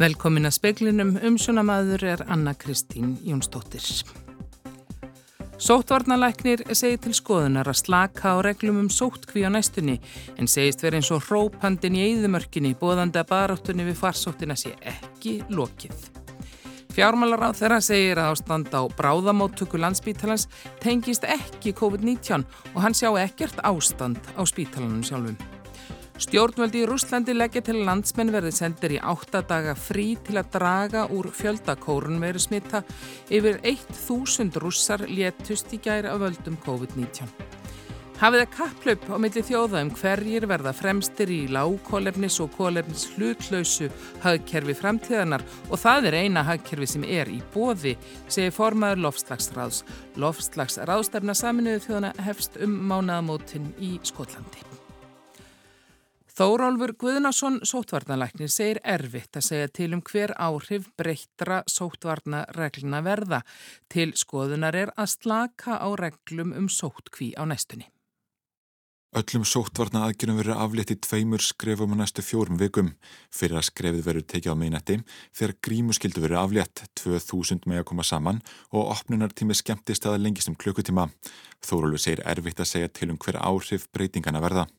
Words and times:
Velkomin 0.00 0.48
að 0.48 0.54
speklinum 0.56 1.10
umsjónamaður 1.28 2.02
er 2.08 2.20
Anna 2.32 2.54
Kristín 2.56 3.18
Jónsdóttir. 3.20 3.84
Sóttvarnalæknir 5.60 6.62
segir 6.72 7.02
til 7.04 7.12
skoðunar 7.18 7.68
að 7.68 7.82
slaka 7.82 8.32
á 8.32 8.36
reglum 8.46 8.78
um 8.80 8.88
sóttkví 8.88 9.44
á 9.44 9.52
næstunni 9.52 9.98
en 10.40 10.48
segist 10.48 10.80
verið 10.80 11.02
eins 11.02 11.12
og 11.12 11.26
hrópandin 11.26 12.00
í 12.00 12.06
eigðumörkinni 12.06 12.72
bóðandi 12.80 13.20
að 13.20 13.28
baráttunni 13.34 13.84
við 13.90 14.00
farsóttina 14.00 14.56
sé 14.56 14.72
ekki 14.80 15.42
lokið. 15.52 16.08
Fjármálar 16.96 17.50
á 17.52 17.58
þeirra 17.60 17.84
segir 17.84 18.24
að 18.24 18.32
ástand 18.32 18.72
á 18.72 18.80
bráðamóttöku 18.96 19.84
landsbítalans 19.84 20.48
tengist 20.80 21.28
ekki 21.28 21.76
COVID-19 21.76 22.48
og 22.72 22.82
hann 22.86 22.96
sjá 22.96 23.12
ekkert 23.20 23.60
ástand 23.68 24.16
á 24.32 24.40
spítalanum 24.48 25.04
sjálfum. 25.04 25.49
Stjórnvöldi 26.20 26.82
í 26.82 26.86
Rúslandi 26.88 27.32
leggja 27.32 27.62
til 27.64 27.78
landsmenn 27.86 28.28
verði 28.34 28.50
sendir 28.52 28.92
í 28.92 28.98
áttadaga 29.00 29.72
frí 29.72 30.18
til 30.20 30.36
að 30.36 30.50
draga 30.52 31.06
úr 31.16 31.30
fjöldakórun 31.32 32.20
veru 32.20 32.42
smita 32.42 32.82
yfir 33.32 33.56
1000 33.64 34.58
rússar 34.60 35.06
létust 35.08 35.72
í 35.72 35.78
gæri 35.80 36.10
af 36.12 36.20
völdum 36.20 36.58
COVID-19. 36.66 37.24
Hafið 38.20 38.42
að 38.44 38.50
kapplaup 38.52 39.06
á 39.08 39.16
milli 39.16 39.42
þjóða 39.48 39.80
um 39.80 39.90
hverjir 39.96 40.44
verða 40.50 40.74
fremstir 40.76 41.32
í 41.32 41.38
lágkólefnis 41.56 42.36
og 42.44 42.50
kólefnis 42.52 43.06
hlutlausu 43.14 43.88
hagkerfi 44.20 44.74
framtíðanar 44.76 45.46
og 45.70 45.80
það 45.80 46.10
er 46.10 46.18
eina 46.26 46.42
hagkerfi 46.44 46.90
sem 46.98 47.06
er 47.08 47.32
í 47.32 47.38
bóði, 47.54 47.94
segir 48.28 48.52
formaður 48.52 49.06
Lofslagsráðs. 49.06 49.86
Lofslagsráðstefna 50.20 51.32
saminuðu 51.32 51.86
þjóðana 51.86 52.12
hefst 52.28 52.60
um 52.60 52.76
mánaðamótin 52.92 53.72
í 53.80 53.96
Skotlandi. 54.04 54.69
Þórólfur 56.40 56.94
Guðnason 56.96 57.58
sótvarnalæknir 57.68 58.48
segir 58.48 58.78
erfitt 58.88 59.36
að 59.36 59.42
segja 59.44 59.68
til 59.76 59.90
um 59.92 60.00
hver 60.00 60.32
áhrif 60.40 60.86
breyttra 60.96 61.58
sótvarnaregluna 61.68 63.02
verða. 63.04 63.42
Til 63.92 64.14
skoðunar 64.16 64.78
er 64.86 64.92
að 64.96 65.10
slaka 65.18 65.76
á 65.76 65.88
reglum 66.00 66.54
um 66.56 66.70
sótkví 66.72 67.34
á 67.36 67.44
næstunni. 67.44 67.90
Öllum 69.12 69.44
sóttvarna 69.44 70.06
aðgjörum 70.06 70.40
verður 70.40 70.64
aflétt 70.64 70.94
í 70.94 70.98
tveimur 71.04 71.44
skrefum 71.44 71.92
á 71.92 71.96
næstu 72.00 72.24
fjórum 72.24 72.56
vikum. 72.56 72.94
Fyrir 73.28 73.60
að 73.60 73.68
skrefið 73.68 74.08
verður 74.08 74.28
tekið 74.32 74.56
á 74.56 74.60
meinetti 74.64 75.00
þegar 75.36 75.56
grímuskildu 75.68 76.24
verður 76.24 76.44
aflétt 76.46 76.86
2000 77.04 77.68
með 77.68 77.84
að 77.84 77.88
koma 77.92 78.06
saman 78.14 78.40
og 78.72 78.94
opnunartími 78.96 79.60
skemmtist 79.60 80.08
aða 80.08 80.24
lengist 80.24 80.48
um 80.48 80.56
klukkutíma. 80.56 81.10
Þórólfur 81.60 82.06
segir 82.08 82.24
erfitt 82.24 82.64
að 82.64 82.72
segja 82.72 82.88
til 82.88 83.12
um 83.12 83.20
hver 83.20 83.42
áhrif 83.44 83.90
breytingana 83.92 84.40
verða. 84.40 84.70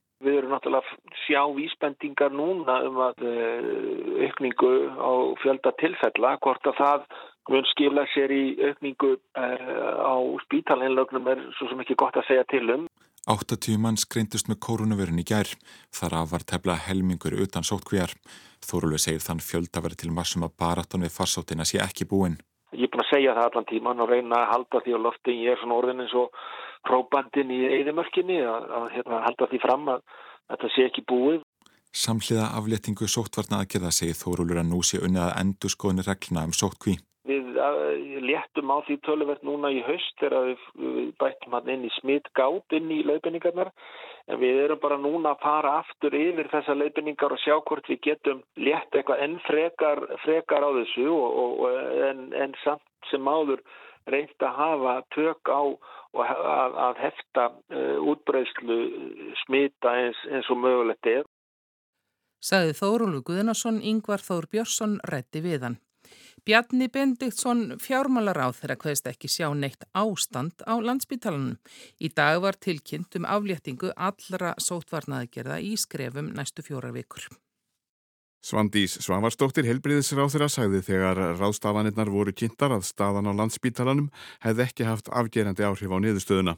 Erum 0.51 0.59
náttúrulega 0.59 0.83
að 0.83 1.19
sjá 1.23 1.41
vísbendingar 1.55 2.33
núna 2.35 2.81
um 2.83 2.97
að 2.99 3.21
uh, 3.23 4.25
aukningu 4.27 4.71
á 4.99 5.11
fjölda 5.39 5.71
tilfella, 5.79 6.33
hvort 6.43 6.67
að 6.67 6.75
það 6.75 7.05
mun 7.51 7.67
skila 7.71 8.03
sér 8.11 8.33
í 8.35 8.43
aukningu 8.59 9.13
uh, 9.15 10.11
á 10.11 10.15
spítalinlögnum 10.43 11.29
er 11.31 11.45
svo 11.55 11.69
sem 11.69 11.79
ekki 11.83 11.95
gott 11.95 12.19
að 12.19 12.27
segja 12.27 12.43
til 12.51 12.67
um. 12.75 12.87
80 13.31 13.79
mann 13.79 13.99
skreindust 14.01 14.49
með 14.51 14.59
koronavirun 14.65 15.21
í 15.21 15.27
gær. 15.29 15.47
Þar 15.95 16.17
af 16.19 16.31
var 16.33 16.43
tefla 16.43 16.75
helmingur 16.89 17.37
utan 17.39 17.63
sótkvíjar. 17.63 18.11
Þórulegu 18.65 18.99
segir 18.99 19.23
þann 19.23 19.43
fjölda 19.45 19.83
verið 19.85 20.03
til 20.03 20.11
massum 20.11 20.43
að 20.43 20.57
baratan 20.59 21.05
við 21.05 21.15
farsóttina 21.15 21.63
sé 21.63 21.79
ekki 21.79 22.09
búin. 22.09 22.41
Ég 22.75 22.89
er 22.89 22.91
búin 22.91 23.05
að 23.05 23.13
segja 23.13 23.37
það 23.37 23.47
allan 23.47 23.69
tíman 23.71 24.03
og 24.03 24.11
reyna 24.11 24.41
að 24.41 24.51
halda 24.55 24.83
því 24.83 24.99
á 24.99 24.99
lofti. 25.05 25.37
Ég 25.45 25.55
er 25.55 25.61
svona 25.61 25.79
orðin 25.79 26.03
eins 26.03 26.17
og 26.17 26.35
próbandin 26.87 27.53
í 27.53 27.61
eðimörkinni 27.77 28.41
að, 28.41 28.67
að 28.79 28.85
hérna, 28.97 29.21
halda 29.29 29.47
því 29.51 29.61
fram 29.63 29.89
að 29.95 30.03
þetta 30.51 30.73
sé 30.75 30.89
ekki 30.89 31.05
búið. 31.09 31.39
Samhliða 31.91 32.51
afléttingu 32.55 33.07
sóttvarna 33.11 33.63
aðgerða 33.63 33.91
segir 33.91 34.15
Þórólur 34.15 34.61
að 34.61 34.69
nú 34.69 34.79
sé 34.87 35.01
unnið 35.03 35.25
að 35.25 35.39
endur 35.41 35.73
skoðinu 35.73 36.05
regluna 36.07 36.45
um 36.47 36.53
sóttkví. 36.55 36.95
Við 37.27 37.49
léttum 38.25 38.71
á 38.71 38.77
því 38.85 38.97
töluvert 39.05 39.43
núna 39.45 39.71
í 39.73 39.81
haust 39.85 40.15
þegar 40.21 40.47
við, 40.47 40.63
bættum 41.19 41.57
hann 41.57 41.69
inn 41.73 41.85
í 41.85 41.91
smittgátt 41.99 42.77
inn 42.77 42.89
í 42.93 43.01
laufinningarnar 43.07 43.71
en 44.31 44.39
við 44.41 44.63
erum 44.65 44.81
bara 44.81 44.97
núna 45.01 45.33
að 45.35 45.43
fara 45.43 45.75
aftur 45.81 46.15
yfir 46.17 46.49
þessa 46.53 46.77
laufinningar 46.77 47.35
og 47.35 47.41
sjá 47.43 47.57
hvort 47.59 47.89
við 47.91 48.01
getum 48.07 48.41
létt 48.55 48.95
eitthvað 48.95 49.23
enn 49.25 49.37
frekar, 49.47 50.03
frekar 50.25 50.65
á 50.65 50.69
þessu 50.79 51.07
og, 51.11 51.39
og, 51.43 51.79
en, 52.09 52.27
en 52.37 52.55
samt 52.63 53.11
sem 53.11 53.27
áður 53.27 53.63
reynd 54.09 54.45
að 54.45 54.57
hafa 54.57 54.95
tök 55.15 55.51
á 55.51 55.61
og 56.17 56.23
að, 56.25 56.79
að 56.87 57.03
hefta 57.05 57.45
uh, 57.51 58.09
útbreyslu 58.11 58.79
smita 59.45 59.93
eins, 60.03 60.19
eins 60.31 60.49
og 60.51 60.59
mögulegt 60.63 61.07
er. 61.07 61.23
Saði 62.41 62.73
Þórulu 62.73 63.21
Guðnason, 63.25 63.79
Yngvar 63.85 64.23
Þór 64.25 64.49
Björnsson 64.51 64.97
rétti 65.07 65.43
við 65.45 65.67
hann. 65.67 65.79
Bjarni 66.45 66.87
Bendiktsson 66.89 67.77
fjármálar 67.77 68.39
á 68.41 68.49
þeirra 68.49 68.79
hvaðist 68.81 69.09
ekki 69.11 69.29
sjá 69.29 69.45
neitt 69.53 69.85
ástand 69.93 70.63
á 70.65 70.73
landsbytalanum. 70.81 71.59
Í 72.01 72.09
dag 72.17 72.41
var 72.41 72.57
tilkynnt 72.57 73.19
um 73.19 73.29
afléttingu 73.29 73.93
allra 73.93 74.55
sótvarnaðgerða 74.57 75.61
í 75.61 75.75
skrefum 75.77 76.33
næstu 76.33 76.65
fjórar 76.65 76.97
vikur. 76.97 77.29
Svandís 78.41 78.95
Svavarsdóttir 79.05 79.67
helbriðisráþurra 79.69 80.47
sagði 80.49 80.79
þegar 80.87 81.19
ráðstafanirnar 81.37 82.09
voru 82.09 82.33
kynntar 82.33 82.73
að 82.73 82.87
staðan 82.87 83.29
á 83.29 83.37
landsbítalanum 83.37 84.07
hefði 84.41 84.63
ekki 84.65 84.87
haft 84.87 85.11
afgerandi 85.13 85.67
áhrif 85.67 85.93
á 85.93 85.97
niðurstöðuna. 86.01 86.55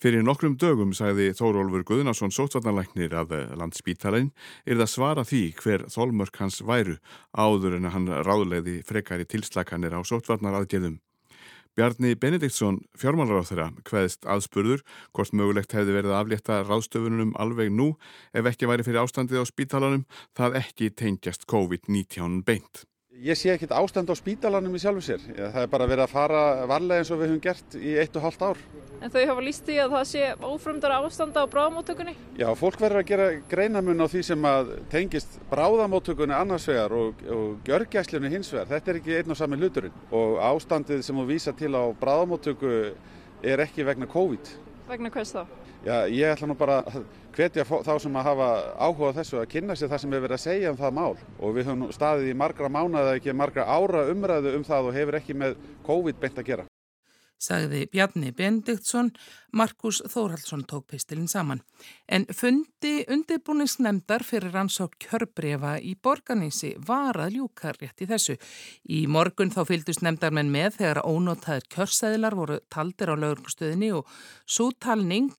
Fyrir 0.00 0.24
nokkrum 0.24 0.56
dögum 0.56 0.96
sagði 0.96 1.28
Þórólfur 1.36 1.84
Guðnarsson 1.86 2.32
sótvarnalæknir 2.32 3.12
að 3.14 3.36
landsbítalinn 3.60 4.32
er 4.64 4.80
það 4.80 4.92
svara 4.94 5.28
því 5.28 5.42
hver 5.60 5.84
þólmörk 5.92 6.40
hans 6.40 6.62
væru 6.64 6.96
áður 7.36 7.76
en 7.76 7.92
hann 7.92 8.08
ráðleiði 8.24 8.80
frekari 8.88 9.28
tilslakanir 9.28 9.94
á 9.94 10.00
sótvarnaraðgerðum. 10.00 10.96
Bjarni 11.72 12.12
Benediktsson, 12.20 12.82
fjármálar 13.00 13.40
á 13.40 13.48
þeirra, 13.48 13.66
hvaðist 13.88 14.26
aðspurður 14.28 14.82
hvort 15.16 15.32
mögulegt 15.32 15.72
hefði 15.72 15.94
verið 15.96 16.12
að 16.12 16.18
aflétta 16.18 16.58
ráðstöfunum 16.66 17.32
alveg 17.40 17.72
nú 17.72 17.86
ef 18.36 18.50
ekki 18.50 18.68
væri 18.68 18.84
fyrir 18.84 19.00
ástandið 19.00 19.40
á 19.40 19.44
spítalanum 19.48 20.04
það 20.36 20.58
ekki 20.60 20.90
tengjast 20.92 21.48
COVID-19 21.48 22.42
beint. 22.44 22.84
Ég 23.20 23.36
sé 23.36 23.50
ekkit 23.52 23.70
ástand 23.76 24.08
á 24.08 24.16
spítalanum 24.16 24.72
í 24.72 24.80
sjálfu 24.80 25.02
sér. 25.04 25.20
Það 25.36 25.58
er 25.60 25.68
bara 25.70 25.86
verið 25.86 26.02
að 26.06 26.12
fara 26.14 26.40
varlega 26.66 27.02
eins 27.02 27.10
og 27.12 27.20
við 27.20 27.28
höfum 27.28 27.42
gert 27.44 27.76
í 27.76 27.92
eitt 28.00 28.16
og 28.16 28.24
halvt 28.24 28.44
ár. 28.48 28.62
En 29.04 29.12
þau 29.12 29.20
hafa 29.28 29.44
líst 29.44 29.66
því 29.68 29.76
að 29.82 29.92
það 29.92 30.06
sé 30.08 30.22
ófrumdara 30.40 30.96
ástand 31.04 31.36
á 31.36 31.44
bráðamóttökunni? 31.52 32.14
Já, 32.40 32.48
fólk 32.56 32.80
verður 32.80 33.02
að 33.02 33.10
gera 33.12 33.28
greinamun 33.52 34.00
á 34.00 34.06
því 34.08 34.22
sem 34.30 34.48
að 34.48 34.72
tengist 34.90 35.38
bráðamóttökunni 35.52 36.34
annars 36.38 36.66
vegar 36.72 36.96
og, 36.96 37.22
og 37.36 37.68
gjörgæslunni 37.68 38.32
hins 38.32 38.50
vegar. 38.54 38.70
Þetta 38.72 38.94
er 38.94 39.00
ekki 39.02 39.18
einn 39.20 39.36
og 39.36 39.40
sami 39.42 39.60
hluturinn. 39.60 40.02
Og 40.10 40.40
ástandið 40.48 41.04
sem 41.04 41.20
þú 41.20 41.28
vísa 41.28 41.54
til 41.58 41.74
á 41.76 41.84
bráðamóttöku 42.00 42.72
er 43.44 43.66
ekki 43.68 43.84
vegna 43.86 44.08
COVID. 44.08 44.56
Vegna 44.88 45.12
hvers 45.12 45.36
þá? 45.36 45.44
Já, 45.82 46.06
ég 46.06 46.30
ætla 46.30 46.46
nú 46.46 46.54
bara 46.54 46.76
að 46.86 47.00
hvetja 47.34 47.64
þá 47.66 47.94
sem 47.98 48.18
að 48.20 48.26
hafa 48.28 48.48
áhuga 48.78 49.14
þessu 49.16 49.40
að 49.40 49.48
kynna 49.50 49.74
sér 49.74 49.90
það 49.90 50.02
sem 50.02 50.12
hefur 50.14 50.24
verið 50.28 50.36
að 50.36 50.44
segja 50.44 50.70
um 50.70 50.78
það 50.78 50.94
mál. 50.98 51.16
Og 51.42 51.56
við 51.56 51.70
höfum 51.70 51.96
staðið 51.96 52.30
í 52.30 52.36
margra 52.38 52.70
mánuða 52.70 53.16
ekki 53.16 53.34
margra 53.34 53.66
ára 53.66 54.04
umræðu 54.12 54.54
um 54.58 54.68
það 54.68 54.90
og 54.90 55.00
hefur 55.00 55.18
ekki 55.18 55.38
með 55.42 55.58
COVID 55.88 56.22
beint 56.22 56.38
að 56.38 56.52
gera 56.52 56.71
sagði 57.40 57.86
Bjarni 57.90 58.32
Bendiktsson, 58.36 59.10
Markus 59.52 60.00
Þórhaldsson 60.08 60.64
tók 60.68 60.86
pistilinn 60.92 61.28
saman. 61.28 61.60
En 62.08 62.24
fundi 62.32 63.02
undirbúningsnemdar 63.10 64.24
fyrir 64.24 64.54
rannsók 64.54 64.94
kjörbrefa 65.02 65.74
í 65.82 65.94
borganísi 66.02 66.72
var 66.86 67.18
að 67.20 67.38
ljúka 67.38 67.74
rétt 67.76 68.04
í 68.04 68.08
þessu. 68.08 68.38
Í 68.88 69.04
morgun 69.10 69.52
þá 69.52 69.62
fylgdust 69.68 70.04
nemdarmenn 70.06 70.52
með 70.54 70.78
þegar 70.80 71.02
ónótaðir 71.04 71.68
kjörsæðilar 71.74 72.38
voru 72.38 72.58
taldir 72.72 73.12
á 73.12 73.16
laugurkustöðinni 73.18 73.92
og 73.98 74.08
svo 74.46 74.70
talning, 74.72 75.32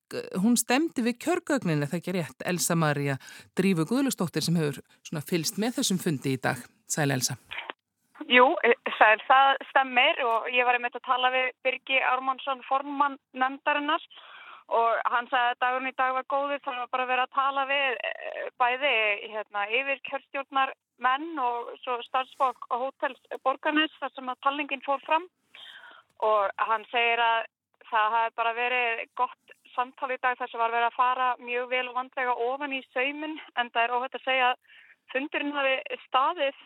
hún 0.43 0.59
stemdi 0.59 1.05
við 1.05 1.19
kjörgögnin 1.25 1.87
eða 1.87 1.99
ekki 1.99 2.17
rétt 2.19 2.45
Elsa 2.45 2.77
Maria 2.77 3.17
Drífu 3.57 3.87
Guðlustóttir 3.89 4.45
sem 4.45 4.59
hefur 4.59 4.83
fylst 5.25 5.57
með 5.61 5.79
þessum 5.79 6.01
fundi 6.03 6.37
í 6.37 6.41
dag. 6.41 6.59
Sæl 6.89 7.09
Elsa. 7.09 7.39
Jú, 8.31 8.45
sæl, 8.97 9.19
það 9.27 9.57
stemmir 9.69 10.19
og 10.23 10.45
ég 10.53 10.63
var 10.67 10.77
einmitt 10.77 10.95
að 10.95 11.07
tala 11.07 11.31
við 11.33 11.49
Birgi 11.65 11.97
Ármannsson, 12.07 12.61
formann 12.69 13.17
nefndarinnar 13.35 14.03
og 14.71 15.01
hann 15.11 15.27
sagði 15.27 15.49
að 15.51 15.59
dagurinn 15.63 15.91
í 15.91 15.97
dag 15.97 16.13
var 16.15 16.27
góður 16.31 16.61
þannig 16.63 16.85
að 16.85 16.93
bara 16.93 17.07
vera 17.09 17.25
að 17.27 17.33
tala 17.35 17.65
við 17.67 17.97
eh, 18.07 18.45
bæði 18.61 18.93
hérna, 19.33 19.65
yfir 19.79 19.99
kjörstjórnar 20.07 20.71
menn 21.03 21.41
og 21.41 21.73
svo 21.83 21.97
starfsfólk 22.07 22.69
og 22.69 22.85
hótelsborgarnis 22.85 23.97
þar 23.99 24.13
sem 24.15 24.31
að 24.31 24.41
talningin 24.45 24.85
fór 24.85 25.03
fram. 25.03 25.27
Og 26.23 26.63
hann 26.69 26.85
segir 26.93 27.19
að 27.19 27.49
það 27.89 28.15
hafi 28.15 28.35
bara 28.39 28.53
verið 28.55 29.03
gott 29.19 29.55
samtal 29.75 30.13
í 30.13 30.21
dag 30.23 30.37
þar 30.39 30.51
sem 30.51 30.61
var 30.61 30.71
verið 30.71 30.89
að 30.91 30.99
fara 31.01 31.29
mjög 31.41 31.69
vel 31.73 31.87
og 31.89 31.97
vandlega 31.97 32.37
ofan 32.47 32.77
í 32.77 32.83
saumin 32.93 33.35
en 33.59 33.73
það 33.73 33.83
er 33.83 33.95
óhætt 33.97 34.17
að 34.19 34.27
segja 34.29 34.53
að 34.53 34.79
fundurinn 35.11 35.55
hafi 35.57 35.99
staðið 36.07 36.63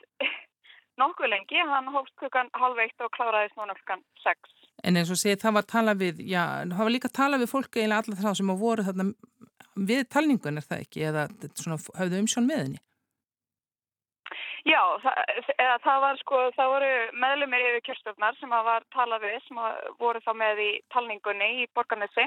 nokkuð 1.02 1.32
lengi, 1.34 1.62
hann 1.72 1.92
hófst 1.94 2.16
klukkan 2.22 2.50
halv 2.58 2.80
eitt 2.84 3.06
og 3.06 3.12
kláraðist 3.16 3.58
núna 3.60 3.76
klukkan 3.78 4.04
sex. 4.24 4.56
En 4.84 4.98
eins 5.00 5.12
og 5.14 5.20
segið, 5.20 5.42
það 5.44 5.58
var 5.58 5.70
talað 5.72 6.02
við, 6.04 6.26
já, 6.30 6.44
það 6.74 6.84
var 6.84 6.94
líka 6.94 7.14
talað 7.14 7.44
við 7.44 7.54
fólk 7.54 7.78
eiginlega 7.78 8.04
allar 8.04 8.26
þá 8.26 8.42
sem 8.42 8.52
á 8.54 8.56
voru 8.58 8.86
þarna 8.88 9.08
við 9.78 10.04
talningun 10.14 10.60
er 10.60 10.66
það 10.66 10.84
ekki, 10.86 11.08
eða 11.12 11.30
svona, 11.54 11.80
hafðu 11.98 12.22
umsjón 12.24 12.50
með 12.50 12.64
henni? 12.66 12.84
Já, 14.68 14.82
það, 15.00 15.20
eða, 15.54 15.76
það 15.86 16.00
var 16.04 16.18
sko, 16.20 16.40
það 16.58 16.72
voru 16.74 16.94
meðlumir 17.24 17.66
yfir 17.70 17.84
kjörstofnar 17.88 18.40
sem 18.40 18.56
að 18.58 18.66
var 18.68 18.88
talað 18.96 19.24
við, 19.24 19.36
sem 19.46 19.60
að 19.64 19.78
voru 20.02 20.22
þá 20.26 20.32
með 20.42 20.64
í 20.64 20.72
talningunni 20.94 21.52
í 21.62 21.68
Borgarnesi 21.78 22.26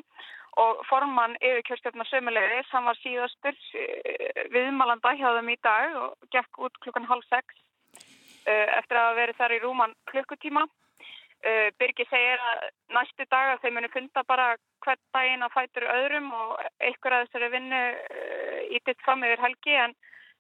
og 0.63 0.81
formann 0.89 1.37
yfir 1.43 1.67
kjörstofnar 1.69 2.09
sömulegis, 2.09 2.71
hann 2.73 2.89
var 2.89 2.99
síðastur 3.03 3.59
eh, 3.77 4.47
viðmalanda 4.55 5.13
hjá 5.19 5.29
þeim 5.37 5.53
í 5.53 5.59
dag 5.67 5.99
og 6.01 6.31
gekk 6.33 6.63
út 6.65 6.81
klukkan 6.81 7.11
halv 7.11 7.27
sex 7.29 7.61
eftir 8.49 8.99
að 8.99 9.07
hafa 9.07 9.19
verið 9.19 9.41
þar 9.41 9.55
í 9.57 9.59
rúman 9.65 9.97
klukkutíma. 10.11 10.67
Uh, 11.41 11.69
Birgi 11.81 12.05
segir 12.11 12.41
að 12.45 12.67
næstu 12.93 13.25
dag 13.33 13.55
að 13.55 13.63
þeim 13.63 13.79
muni 13.79 13.89
funda 13.93 14.23
bara 14.29 14.51
hvert 14.85 15.01
daginn 15.17 15.45
að 15.47 15.55
fætur 15.55 15.87
öðrum 15.89 16.27
og 16.37 16.51
einhver 16.85 17.17
að 17.17 17.23
þessari 17.27 17.49
vinnu 17.55 17.79
uh, 17.81 18.59
ítitt 18.77 19.01
fram 19.07 19.25
yfir 19.25 19.41
helgi 19.47 19.79
en 19.87 19.95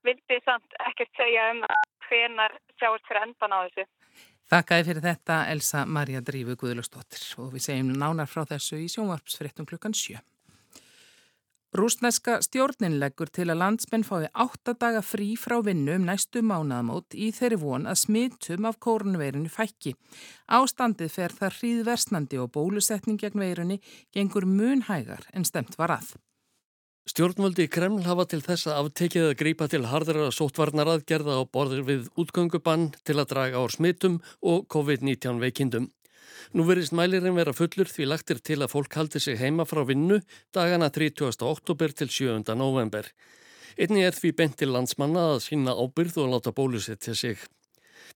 vildi 0.05 0.41
samt 0.45 0.77
ekkert 0.91 1.17
segja 1.17 1.47
um 1.55 1.65
hvenar 2.05 2.57
sjáast 2.77 3.09
fyrir 3.09 3.25
endan 3.25 3.57
á 3.57 3.59
þessu. 3.65 3.87
Þakkaði 4.51 4.87
fyrir 4.89 5.05
þetta 5.05 5.39
Elsa 5.53 5.87
Maria 5.87 6.21
Drífu 6.27 6.57
Guðlustóttir 6.61 7.23
og 7.41 7.53
við 7.55 7.65
segjum 7.69 7.95
nánar 7.95 8.29
frá 8.29 8.43
þessu 8.51 8.81
í 8.83 8.89
sjónvarpsfrittum 8.93 9.69
klukkan 9.71 9.97
7. 9.97 10.21
Rúsneska 11.71 12.41
stjórnin 12.43 12.97
leggur 12.99 13.29
til 13.31 13.45
að 13.47 13.61
landsmenn 13.61 14.03
fái 14.03 14.25
8 14.43 14.73
daga 14.83 15.03
frí 15.07 15.37
frá 15.39 15.61
vinnu 15.63 15.93
um 16.01 16.07
næstu 16.09 16.41
mánaðamót 16.43 17.15
í 17.15 17.29
þeirri 17.37 17.59
von 17.63 17.87
að 17.87 18.01
smittum 18.01 18.67
af 18.67 18.81
kórnveirinu 18.83 19.47
fækki. 19.55 19.93
Ástandið 20.51 21.13
fer 21.15 21.37
þar 21.37 21.55
hríðversnandi 21.61 22.41
og 22.43 22.51
bólusetning 22.57 23.21
gegn 23.23 23.39
veirunni 23.39 23.79
gengur 24.11 24.49
munhægar 24.51 25.29
en 25.31 25.47
stemt 25.47 25.79
var 25.79 25.95
að. 25.95 26.11
Stjórnvöldi 27.07 27.69
Kreml 27.71 28.03
hafa 28.03 28.27
til 28.27 28.43
þess 28.43 28.67
að 28.67 28.83
aftekið 28.83 29.29
að 29.29 29.39
grípa 29.39 29.71
til 29.71 29.85
hardara 29.87 30.27
sóttvarnaraðgerða 30.35 31.39
á 31.39 31.43
borðir 31.55 31.87
við 31.87 32.11
útgöngubann 32.19 32.91
til 33.07 33.19
að 33.23 33.31
draga 33.31 33.63
ár 33.63 33.71
smittum 33.71 34.19
og 34.43 34.67
COVID-19 34.75 35.39
veikindum. 35.39 35.89
Nú 36.55 36.67
verist 36.69 36.95
mælirinn 36.97 37.37
vera 37.39 37.55
fullur 37.57 37.91
því 37.91 38.09
lagtir 38.11 38.41
til 38.45 38.61
að 38.61 38.73
fólk 38.75 38.97
haldi 38.99 39.21
sig 39.23 39.39
heima 39.41 39.67
frá 39.69 39.85
vinnu 39.87 40.21
dagana 40.55 40.91
30. 40.91 41.41
oktober 41.47 41.95
til 41.95 42.09
7. 42.09 42.43
november. 42.57 43.07
Einni 43.79 44.03
er 44.05 44.17
því 44.17 44.35
bent 44.37 44.59
til 44.61 44.75
landsmanna 44.75 45.31
að 45.37 45.47
sína 45.47 45.77
ábyrð 45.79 46.21
og 46.25 46.35
láta 46.35 46.53
bólusetja 46.53 47.15
sig. 47.15 47.39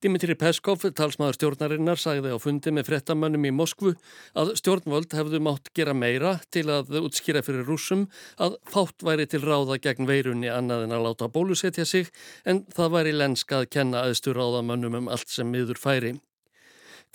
Dimitri 0.02 0.34
Peskov, 0.34 0.82
talsmaður 0.96 1.36
stjórnarinnar, 1.38 2.00
sagði 2.00 2.34
á 2.34 2.38
fundi 2.42 2.72
með 2.74 2.88
frettamönnum 2.90 3.46
í 3.46 3.52
Moskvu 3.54 3.94
að 4.36 4.52
stjórnvöld 4.60 5.14
hefðu 5.14 5.40
mátt 5.44 5.70
gera 5.76 5.94
meira 5.96 6.34
til 6.52 6.66
að 6.72 6.98
útskýra 7.04 7.44
fyrir 7.46 7.66
rúsum 7.68 8.08
að 8.42 8.58
fátt 8.68 9.06
væri 9.06 9.28
til 9.30 9.44
ráða 9.44 9.78
gegn 9.86 10.10
veirunni 10.10 10.50
annað 10.52 10.88
en 10.88 10.96
að 10.98 11.06
láta 11.08 11.30
bólusetja 11.32 11.86
sig 11.88 12.10
en 12.44 12.64
það 12.74 12.94
væri 12.98 13.16
lenska 13.16 13.62
að 13.62 13.70
kenna 13.78 14.04
aðstur 14.08 14.36
ráðamönnum 14.40 14.98
um 15.04 15.10
allt 15.14 15.30
sem 15.30 15.50
miður 15.50 15.80
færi. 15.80 16.16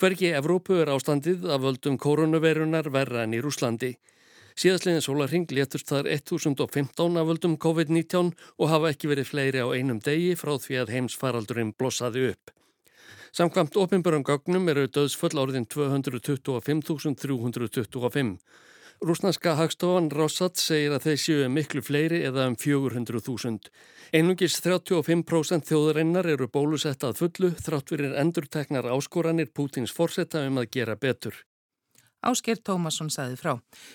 Hvergi 0.00 0.30
Evrópu 0.32 0.78
er 0.80 0.88
ástandið 0.88 1.42
af 1.52 1.60
völdum 1.60 2.00
koronavirunar 2.00 2.86
verra 2.88 3.20
enn 3.26 3.36
í 3.36 3.40
Rúslandi. 3.44 4.00
Síðastlegin 4.56 5.04
sólarhing 5.04 5.44
létust 5.52 5.92
þar 5.92 6.08
1015 6.08 7.20
af 7.20 7.28
völdum 7.28 7.60
COVID-19 7.60 8.32
og 8.32 8.70
hafa 8.72 8.88
ekki 8.94 9.10
verið 9.10 9.28
fleiri 9.28 9.60
á 9.60 9.68
einum 9.68 10.00
degi 10.00 10.32
frá 10.40 10.56
því 10.56 10.80
að 10.80 10.92
heimsfaraldurinn 10.94 11.76
blossaði 11.76 12.30
upp. 12.30 12.48
Samkvamt 13.36 13.76
ofinbjörgum 13.76 14.24
gögnum 14.24 14.64
eru 14.72 14.88
döðsfull 14.88 15.36
áriðin 15.36 15.68
225.325. 15.68 18.40
Rúsnanska 19.00 19.54
hagstofan 19.56 20.10
Rossat 20.12 20.60
segir 20.60 20.92
að 20.92 21.06
þeir 21.06 21.20
séu 21.22 21.44
miklu 21.48 21.80
fleiri 21.80 22.18
eða 22.28 22.50
um 22.50 22.56
400.000. 22.60 23.70
Einungis 24.12 24.58
35% 24.60 25.70
þjóðarinnar 25.70 26.28
eru 26.28 26.50
bólusett 26.52 27.06
að 27.08 27.22
fullu 27.22 27.50
þrátt 27.56 27.94
fyrir 27.94 28.12
endurteknar 28.20 28.90
áskoranir 28.92 29.48
Pútins 29.56 29.94
forsetta 29.96 30.44
um 30.44 30.60
að 30.60 30.68
gera 30.76 30.98
betur. 31.00 31.32
Ásker 32.20 32.60
Tómasson 32.60 33.08
saði 33.08 33.40
frá. 33.40 33.54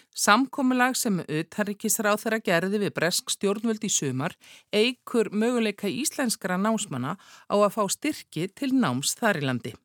Samkomilag 0.09 0.97
sem 0.97 1.21
auðtarrikisráð 1.21 2.23
þeirra 2.23 2.43
gerði 2.49 2.81
við 2.87 2.95
bresk 2.97 3.29
stjórnvöld 3.29 3.85
í 3.85 3.93
sumar 3.93 4.33
eigur 4.73 5.29
möguleika 5.29 5.85
íslenskara 5.85 6.57
námsmanna 6.57 7.13
á 7.21 7.55
að 7.61 7.73
fá 7.77 7.83
styrki 7.93 8.49
til 8.49 8.73
náms 8.73 9.13
þar 9.21 9.43
í 9.43 9.45
landi. 9.51 9.77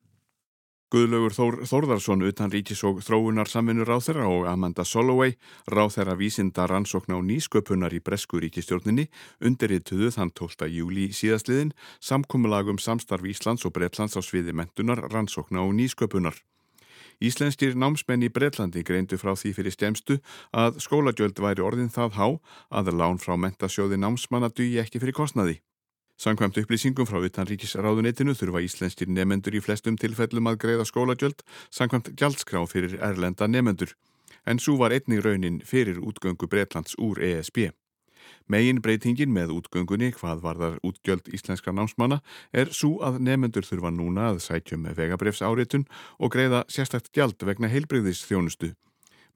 Guðlaugur 0.91 1.31
Þór 1.31 1.55
Þórðarsson 1.69 2.23
utan 2.27 2.51
ríkis 2.51 2.81
og 2.83 2.97
þróunar 2.99 3.47
samvinnur 3.47 3.87
ráð 3.87 4.09
þeirra 4.09 4.25
og 4.27 4.47
Amanda 4.51 4.83
Soloway 4.83 5.37
ráð 5.71 5.93
þeirra 5.95 6.15
vísinda 6.19 6.65
rannsókn 6.67 7.15
á 7.15 7.19
nýsköpunar 7.23 7.95
í 7.95 8.01
bresku 8.03 8.41
ríkistjórninni 8.43 9.05
undirrituðu 9.39 10.11
þann 10.11 10.33
12. 10.35 10.67
júli 10.67 11.07
síðastliðin 11.15 11.71
samkommulagum 12.03 12.75
samstarf 12.83 13.23
Íslands 13.23 13.63
og 13.63 13.71
Breitlands 13.79 14.19
á 14.19 14.21
sviði 14.21 14.51
mentunar 14.51 14.99
rannsókna 15.15 15.63
og 15.63 15.71
nýsköpunar. 15.79 16.35
Íslenskir 17.23 17.79
námsmenn 17.79 18.27
í 18.27 18.33
Breitlandi 18.35 18.83
greindu 18.83 19.15
frá 19.15 19.31
því 19.31 19.55
fyrir 19.55 19.71
stemstu 19.71 20.19
að 20.51 20.83
skólagjöld 20.83 21.39
væri 21.39 21.63
orðin 21.63 21.93
það 21.93 22.19
há 22.19 22.27
að 22.67 22.95
lán 22.99 23.21
frá 23.21 23.39
mentasjóði 23.39 23.95
námsmanna 23.95 24.51
dugi 24.51 24.81
ekki 24.83 24.99
fyrir 24.99 25.15
kostnaði. 25.15 25.61
Sankvæmt 26.21 26.59
upplýsingum 26.61 27.07
frá 27.09 27.17
utanríkisráðunetinu 27.25 28.35
þurfa 28.37 28.59
íslenskir 28.61 29.09
nefendur 29.09 29.55
í 29.57 29.61
flestum 29.65 29.95
tilfellum 29.97 30.51
að 30.51 30.59
greiða 30.61 30.83
skólagjöld 30.85 31.39
sankvæmt 31.73 32.11
gjaldskrá 32.19 32.61
fyrir 32.69 32.93
erlenda 33.01 33.47
nefendur. 33.49 33.95
En 34.45 34.61
svo 34.61 34.75
var 34.77 34.93
einnig 34.93 35.23
raunin 35.25 35.57
fyrir 35.65 35.97
útgöngu 35.97 36.45
Breitlands 36.51 36.93
úr 37.01 37.17
ESB. 37.25 37.71
Megin 38.45 38.83
breytingin 38.85 39.33
með 39.33 39.55
útgöngunni, 39.55 40.11
hvað 40.13 40.45
var 40.45 40.61
þar 40.61 40.77
útgjöld 40.85 41.33
íslenska 41.33 41.73
námsmanna, 41.73 42.21
er 42.53 42.69
svo 42.69 42.99
að 43.01 43.17
nefnendur 43.25 43.65
þurfa 43.65 43.89
núna 43.89 44.29
að 44.35 44.43
sætjum 44.45 44.85
með 44.85 45.01
vegabrefs 45.01 45.41
áritun 45.41 45.89
og 46.19 46.35
greiða 46.37 46.67
sérstækt 46.69 47.09
gjald 47.17 47.41
vegna 47.49 47.71
heilbreyðis 47.73 48.21
þjónustu. 48.29 48.75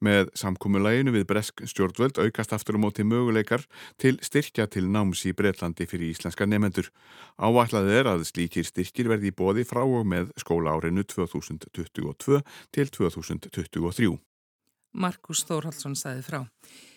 Með 0.04 0.30
samkúmulæginu 0.36 1.14
við 1.14 1.26
bresk 1.30 1.62
stjórnvöld 1.64 2.18
aukast 2.20 2.52
aftur 2.52 2.76
á 2.76 2.80
móti 2.82 3.06
möguleikar 3.06 3.64
til 4.00 4.18
styrkja 4.24 4.66
til 4.68 4.86
náms 4.92 5.24
í 5.28 5.32
Breitlandi 5.36 5.86
fyrir 5.88 6.12
íslenska 6.12 6.48
nefnendur. 6.48 6.90
Áætlað 7.40 7.92
er 7.94 8.10
að 8.12 8.26
slíkir 8.28 8.68
styrkir 8.68 9.08
verði 9.12 9.32
í 9.32 9.36
bóði 9.36 9.64
frá 9.68 9.84
og 9.84 10.04
með 10.08 10.34
skóla 10.40 10.76
árinu 10.76 11.04
2022 11.04 12.42
til 12.76 12.92
2023. 12.98 14.12
Markus 14.96 15.44
Þórhaldsson 15.48 15.96
sagði 15.96 16.24
frá. 16.24 16.40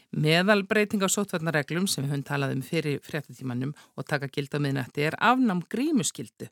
Meðal 0.09 0.63
breyting 0.65 1.03
á 1.05 1.09
sótvarnareglum 1.11 1.85
sem 1.85 2.01
við 2.01 2.15
höfum 2.15 2.23
talað 2.25 2.55
um 2.55 2.61
fyrir 2.65 2.97
fréttatímanum 3.05 3.75
og 3.93 4.07
taka 4.09 4.25
gild 4.33 4.49
á 4.49 4.57
miðnætti 4.57 5.03
er 5.05 5.15
afnám 5.21 5.61
grímuskildu. 5.69 6.47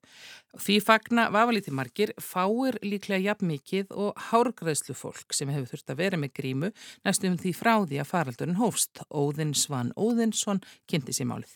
Því 0.61 0.75
fagna 0.85 1.23
vafalíti 1.33 1.73
margir 1.73 2.11
fáir 2.21 2.77
líklega 2.85 3.17
jafn 3.23 3.49
mikið 3.49 3.95
og 3.97 4.19
hárgræðslu 4.29 4.93
fólk 4.93 5.33
sem 5.33 5.49
hefur 5.49 5.71
þurft 5.71 5.89
að 5.89 6.01
vera 6.03 6.19
með 6.21 6.35
grímu 6.37 6.69
næstum 7.01 7.39
því 7.41 7.53
frá 7.57 7.73
því 7.81 7.97
að 8.03 8.11
faraldurinn 8.11 8.59
hófst. 8.61 9.01
Óðinn 9.09 9.55
Svan 9.57 9.89
Óðinsson 9.97 10.61
kynnti 10.85 11.15
sér 11.17 11.31
málið. 11.31 11.55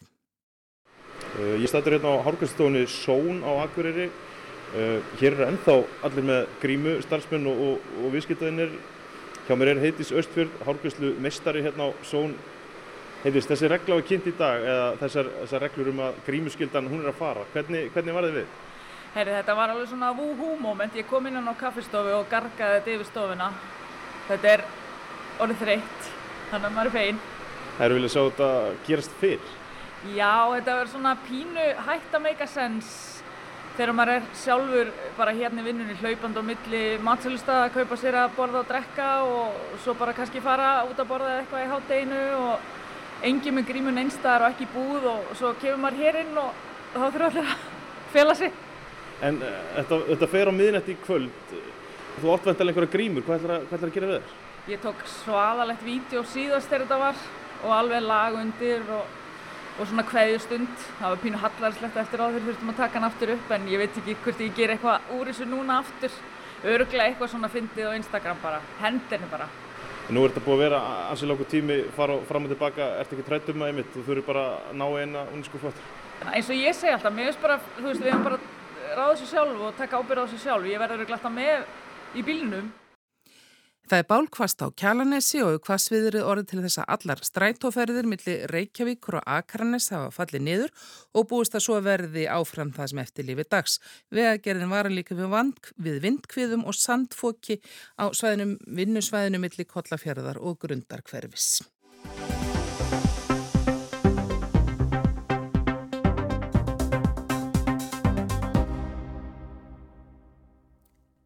Uh, 1.37 1.61
ég 1.61 1.69
stættur 1.69 1.99
hérna 1.99 2.15
á 2.17 2.25
hárgræðstofunni 2.25 2.87
Són 2.89 3.45
á 3.45 3.61
Akureyri. 3.61 4.07
Uh, 4.73 4.97
hér 5.21 5.35
eru 5.35 5.45
ennþá 5.51 5.77
allir 6.09 6.25
með 6.25 6.49
grímu 6.63 6.97
starfsmenn 7.05 7.45
og, 7.51 7.61
og, 7.67 7.87
og 8.01 8.13
viðskiptaðinir 8.15 8.73
Hjá 9.47 9.55
mér 9.57 9.73
er 9.73 9.79
Heiðis 9.81 10.11
Östfjörð, 10.13 10.57
hálfgjörslu 10.67 11.15
mestari 11.21 11.63
hérna 11.65 11.89
á 11.89 11.97
Són. 12.05 12.35
Heiðis, 13.23 13.47
þessi 13.49 13.69
regla 13.71 13.97
var 13.97 14.05
kynnt 14.05 14.27
í 14.29 14.33
dag, 14.37 14.61
eða 14.65 14.89
þessar, 15.01 15.29
þessar 15.39 15.63
reglur 15.65 15.89
um 15.91 16.01
að 16.05 16.19
grímuskyldan 16.27 16.89
hún 16.89 17.01
er 17.01 17.09
að 17.09 17.17
fara. 17.19 17.45
Hvernig, 17.53 17.89
hvernig 17.95 18.17
var 18.17 18.27
þið 18.27 18.37
við? 18.37 18.51
Herri, 19.15 19.33
þetta 19.39 19.55
var 19.57 19.73
alveg 19.73 19.89
svona 19.89 20.11
woohoo 20.15 20.55
moment. 20.61 20.95
Ég 20.95 21.09
kom 21.09 21.25
inn 21.27 21.41
á 21.41 21.53
kaffistofu 21.57 22.13
og 22.19 22.29
gargaði 22.31 22.77
þetta 22.77 22.93
yfir 22.95 23.09
stofuna. 23.09 23.49
Þetta 24.29 24.51
er 24.53 24.63
orðið 25.41 25.63
þreytt, 25.65 26.11
þannig 26.51 26.69
að 26.69 26.77
maður 26.77 26.91
er 26.91 26.95
fein. 26.99 27.23
Það 27.77 27.85
eru 27.87 27.97
viljað 27.97 28.13
sjá 28.13 28.21
þetta 28.21 28.51
gerast 28.87 29.17
fyrr? 29.21 29.49
Já, 30.15 30.33
þetta 30.53 30.77
verður 30.77 30.93
svona 30.93 31.15
pínu 31.25 31.65
hægt 31.89 32.15
að 32.17 32.23
make 32.29 32.45
a 32.45 32.49
sense 32.49 33.25
þegar 33.81 33.95
maður 33.97 34.13
er 34.13 34.25
sjálfur 34.37 34.89
bara 35.17 35.33
hérna 35.33 35.63
í 35.63 35.65
vinnunni 35.65 35.95
hlaupand 35.97 36.37
á 36.37 36.43
milli 36.45 36.81
matsölustað 37.01 37.61
að 37.63 37.71
kaupa 37.79 37.97
sér 37.97 38.17
að 38.21 38.35
borða 38.35 38.59
og 38.61 38.67
drekka 38.69 39.07
og 39.25 39.61
svo 39.81 39.95
bara 39.97 40.13
kannski 40.13 40.43
fara 40.43 40.67
út 40.85 40.99
að 41.01 41.09
borða 41.09 41.31
eitthvað 41.39 41.63
í 41.63 41.69
hátteginu 41.71 42.19
og 42.37 43.25
engi 43.25 43.53
með 43.55 43.71
grímun 43.71 44.01
einstæðar 44.03 44.45
og 44.45 44.53
ekki 44.53 44.67
búð 44.75 45.07
og 45.09 45.31
svo 45.39 45.53
kemur 45.61 45.81
maður 45.85 46.03
hér 46.03 46.19
inn 46.21 46.37
og 46.41 46.59
þá 46.93 46.99
þurfa 46.99 47.29
allir 47.31 47.49
að 47.55 47.65
fela 48.13 48.35
sig. 48.37 48.59
En 49.21 49.41
uh, 49.41 49.57
þetta, 49.79 49.99
þetta 50.11 50.29
fer 50.35 50.51
á 50.51 50.53
miðnætti 50.59 50.93
í 50.93 50.99
kvöld, 51.01 51.55
þú 52.19 52.35
áttvendalega 52.35 52.75
einhverja 52.75 52.93
grímur, 52.97 53.25
hvað 53.25 53.41
ætlar 53.41 53.55
að, 53.57 53.87
að 53.89 53.95
gera 53.95 54.11
við 54.11 54.19
þér? 54.19 54.37
Ég 54.69 54.83
tók 54.85 55.01
svaðalegt 55.09 55.85
vídeo 55.85 56.21
síðast 56.29 56.69
þegar 56.69 56.85
þetta 56.85 57.01
var 57.01 57.25
og 57.61 57.75
alveg 57.79 58.05
lag 58.05 58.37
undir 58.37 58.85
og 58.93 59.20
og 59.79 59.87
svona 59.87 60.05
kveðjustund. 60.07 60.75
Það 60.99 61.13
var 61.13 61.23
pínu 61.23 61.41
hallarslegt 61.41 61.97
eftir 62.03 62.21
á 62.21 62.25
þegar 62.27 62.45
þurftum 62.47 62.71
að 62.73 62.79
taka 62.81 62.99
hann 62.99 63.07
aftur 63.09 63.33
upp 63.35 63.51
en 63.55 63.67
ég 63.71 63.81
veit 63.81 63.97
ekki 64.01 64.17
hvort 64.25 64.45
ég 64.45 64.55
ger 64.57 64.75
eitthvað 64.75 65.11
úr 65.17 65.31
þessu 65.31 65.47
núna 65.49 65.79
aftur. 65.81 66.15
Öruglega 66.61 67.07
eitthvað 67.07 67.31
svona 67.33 67.49
fyndið 67.49 67.89
á 67.89 67.97
Instagram 67.97 68.41
bara, 68.43 68.61
hendinni 68.81 69.29
bara. 69.31 69.47
Nú 70.11 70.25
er 70.25 70.33
þetta 70.33 70.43
búið 70.45 70.57
að 70.57 70.63
vera 70.65 70.79
ansið 71.09 71.29
lóku 71.31 71.47
tími, 71.49 71.77
fara 71.95 72.17
fram 72.27 72.45
og 72.45 72.51
tilbaka, 72.51 72.87
ert 72.99 73.13
ekki 73.15 73.25
trættum 73.25 73.63
að 73.63 73.71
einmitt, 73.71 73.93
þú 73.93 74.03
þurfur 74.07 74.27
bara 74.27 74.43
að 74.69 74.75
ná 74.81 74.85
eina 74.99 75.23
unísku 75.31 75.61
flottur? 75.61 75.85
Eins 76.27 76.49
og 76.51 76.59
ég 76.59 76.75
segi 76.77 76.93
alltaf, 76.93 77.15
mér 77.15 77.29
finnst 77.29 77.41
bara, 77.41 77.57
þú 77.77 77.87
veist, 77.87 78.03
við 78.03 78.11
hefum 78.11 78.27
bara 78.27 78.39
ráða 78.97 79.15
sér 79.21 79.31
sjálf 79.31 79.63
og 79.65 79.77
taka 79.79 80.01
ábyrða 80.01 80.27
á 80.27 80.31
sér 80.33 80.43
sjálf. 80.43 80.67
Ég 80.67 80.83
verður 80.83 81.05
ekki 81.05 81.15
alltaf 81.15 81.33
með 81.33 82.19
í 82.19 82.25
bílnum. 82.27 82.67
Það 83.91 83.99
er 83.99 84.05
bálkvast 84.07 84.61
á 84.63 84.67
Kjalanesi 84.71 85.41
og 85.43 85.65
hvassviðrið 85.67 86.23
orðið 86.23 86.45
til 86.47 86.59
þess 86.63 86.79
að 86.79 86.91
allar 86.95 87.21
strætóferðir 87.27 88.07
millir 88.07 88.45
Reykjavíkur 88.47 89.17
og 89.19 89.25
Akranes 89.27 89.89
hafa 89.91 90.13
fallið 90.15 90.45
niður 90.45 90.71
og 91.11 91.27
búist 91.27 91.57
að 91.59 91.65
svo 91.65 91.81
verði 91.83 92.23
áfram 92.31 92.71
það 92.71 92.87
sem 92.93 93.01
eftir 93.03 93.27
lífi 93.27 93.47
dags. 93.51 93.75
Vegagerðin 94.15 94.71
var 94.71 94.87
líka 94.95 95.17
við, 95.19 95.27
við 95.75 95.99
vindkviðum 96.07 96.63
og 96.71 96.79
sandfóki 96.79 97.59
á 97.99 98.07
vinnusvæðinu 98.79 99.43
millir 99.43 99.67
Kollafjörðar 99.67 100.39
og 100.39 100.61
Grundarkverfis. 100.63 101.57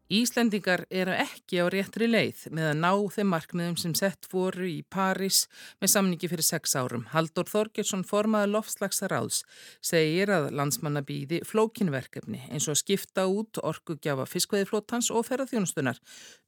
Íslendingar 0.06 0.84
eru 0.86 1.10
ekki 1.18 1.58
á 1.58 1.66
réttri 1.66 2.06
leið 2.06 2.44
með 2.54 2.68
að 2.70 2.76
ná 2.78 2.90
þeim 3.10 3.32
markmiðum 3.32 3.78
sem 3.80 3.94
sett 3.98 4.28
voru 4.30 4.68
í 4.70 4.84
París 4.86 5.40
með 5.82 5.90
samningi 5.96 6.30
fyrir 6.30 6.46
sex 6.46 6.76
árum. 6.78 7.08
Haldur 7.10 7.48
Þorgjursson 7.50 8.04
formaði 8.06 8.52
lofslagsraðs 8.52 9.40
segir 9.82 10.30
að 10.30 10.52
landsmannabíði 10.60 11.40
flókinverkefni 11.50 12.44
eins 12.46 12.70
og 12.70 12.78
skipta 12.78 13.26
út 13.26 13.58
orkugjafa 13.58 14.28
fiskveiðflótans 14.30 15.10
og 15.10 15.26
ferðarþjónustunar. 15.26 15.98